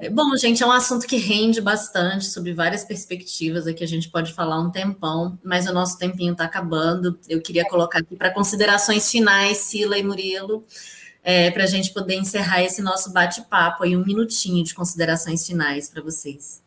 [0.00, 0.08] É.
[0.08, 3.66] Bom, gente, é um assunto que rende bastante sobre várias perspectivas.
[3.66, 7.18] Aqui a gente pode falar um tempão, mas o nosso tempinho está acabando.
[7.28, 10.64] Eu queria colocar aqui para considerações finais, Sila e Murilo,
[11.22, 15.90] é, para a gente poder encerrar esse nosso bate-papo aí, um minutinho de considerações finais
[15.90, 16.61] para vocês.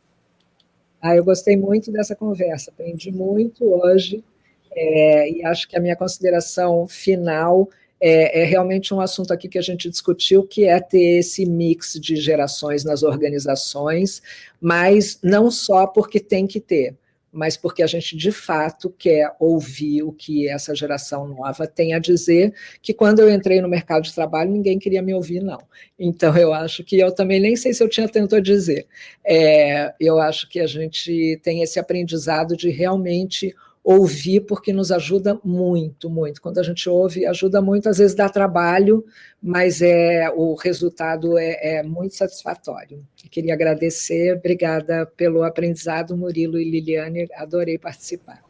[1.01, 4.23] Ah, eu gostei muito dessa conversa, aprendi muito hoje,
[4.71, 7.69] é, e acho que a minha consideração final
[7.99, 11.93] é, é, realmente um assunto aqui que a gente discutiu, que é ter esse mix
[11.93, 14.21] de gerações nas organizações,
[14.59, 16.95] mas não só porque tem que ter,
[17.35, 21.99] mas porque a gente de fato quer ouvir o que essa geração nova tem a
[21.99, 25.59] dizer, que quando eu entrei no mercado de trabalho ninguém queria me ouvir, não.
[25.99, 28.87] Então eu acho que eu também nem sei se eu tinha tanto a dizer.
[29.25, 33.53] É, eu acho que a gente tem esse aprendizado de realmente
[33.85, 36.41] ouvir, porque nos ajuda muito, muito.
[36.41, 39.05] Quando a gente ouve, ajuda muito, às vezes dá trabalho,
[39.41, 43.05] mas é o resultado é, é muito satisfatório.
[43.23, 48.41] Eu queria agradecer, obrigada pelo aprendizado, Murilo e Liliane, adorei participar.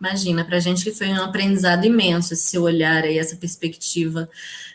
[0.00, 4.28] Imagina, para a gente que foi um aprendizado imenso esse olhar aí, essa perspectiva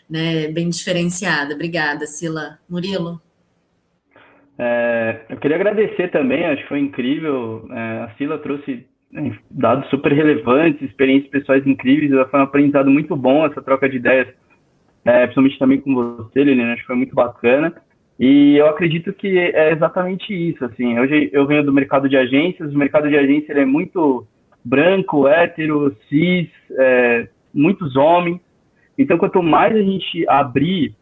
[0.10, 1.54] né, bem diferenciada.
[1.54, 2.58] Obrigada, Sila.
[2.70, 3.22] Murilo?
[4.58, 7.68] É, eu queria agradecer também, acho que foi incrível.
[7.70, 8.89] É, a Sila trouxe
[9.50, 14.28] dados super relevantes, experiências pessoais incríveis, foi um aprendizado muito bom essa troca de ideias,
[15.04, 17.74] é, principalmente também com você, Liliana, acho que foi muito bacana.
[18.20, 22.74] E eu acredito que é exatamente isso, assim, hoje eu venho do mercado de agências,
[22.74, 24.28] o mercado de agência é muito
[24.64, 28.42] branco, hétero, cis, é, muitos homens,
[28.98, 30.94] então quanto mais a gente abrir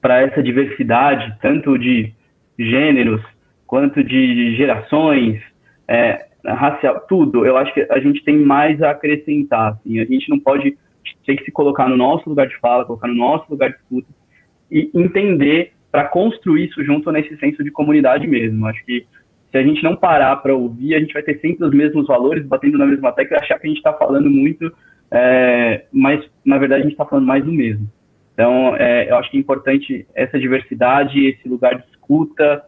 [0.00, 2.12] para essa diversidade, tanto de
[2.58, 3.20] gêneros,
[3.66, 5.42] quanto de gerações,
[5.86, 10.28] é, racial, tudo, eu acho que a gente tem mais a acrescentar, assim, a gente
[10.28, 10.76] não pode
[11.24, 14.08] ter que se colocar no nosso lugar de fala, colocar no nosso lugar de escuta
[14.70, 18.66] e entender para construir isso junto nesse senso de comunidade mesmo.
[18.66, 19.06] Acho que
[19.50, 22.44] se a gente não parar para ouvir, a gente vai ter sempre os mesmos valores,
[22.44, 24.72] batendo na mesma tecla achar que a gente está falando muito,
[25.10, 27.88] é, mas na verdade a gente está falando mais do mesmo.
[28.32, 32.64] Então, é, eu acho que é importante essa diversidade, esse lugar de escuta,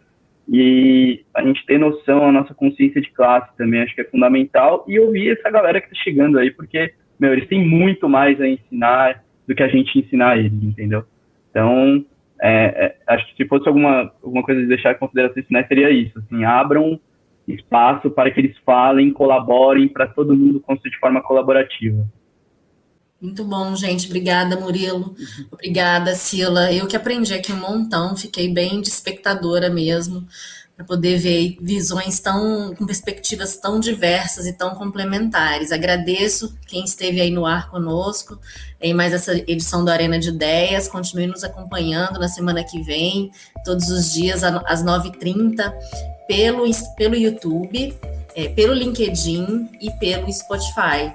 [0.48, 4.84] e a gente ter noção, a nossa consciência de classe também acho que é fundamental.
[4.86, 8.46] E ouvir essa galera que está chegando aí, porque, meu, eles têm muito mais a
[8.46, 11.04] ensinar do que a gente ensinar eles, entendeu?
[11.50, 12.04] Então,
[12.40, 15.90] é, é, acho que se fosse alguma, alguma coisa de deixar em consideração finais, seria
[15.90, 16.18] isso.
[16.18, 17.00] Assim, abram
[17.48, 22.04] espaço para que eles falem, colaborem, para todo mundo construir de forma colaborativa.
[23.20, 24.06] Muito bom, gente.
[24.06, 25.14] Obrigada, Murilo.
[25.50, 26.72] Obrigada, Sila.
[26.72, 30.26] Eu que aprendi aqui um montão, fiquei bem de espectadora mesmo,
[30.76, 35.72] para poder ver visões tão, com perspectivas tão diversas e tão complementares.
[35.72, 38.38] Agradeço quem esteve aí no ar conosco
[38.78, 40.86] em mais essa edição do Arena de Ideias.
[40.86, 43.30] Continue nos acompanhando na semana que vem,
[43.64, 45.72] todos os dias às 9h30,
[46.28, 46.64] pelo,
[46.94, 47.96] pelo YouTube,
[48.34, 51.10] é, pelo LinkedIn e pelo Spotify.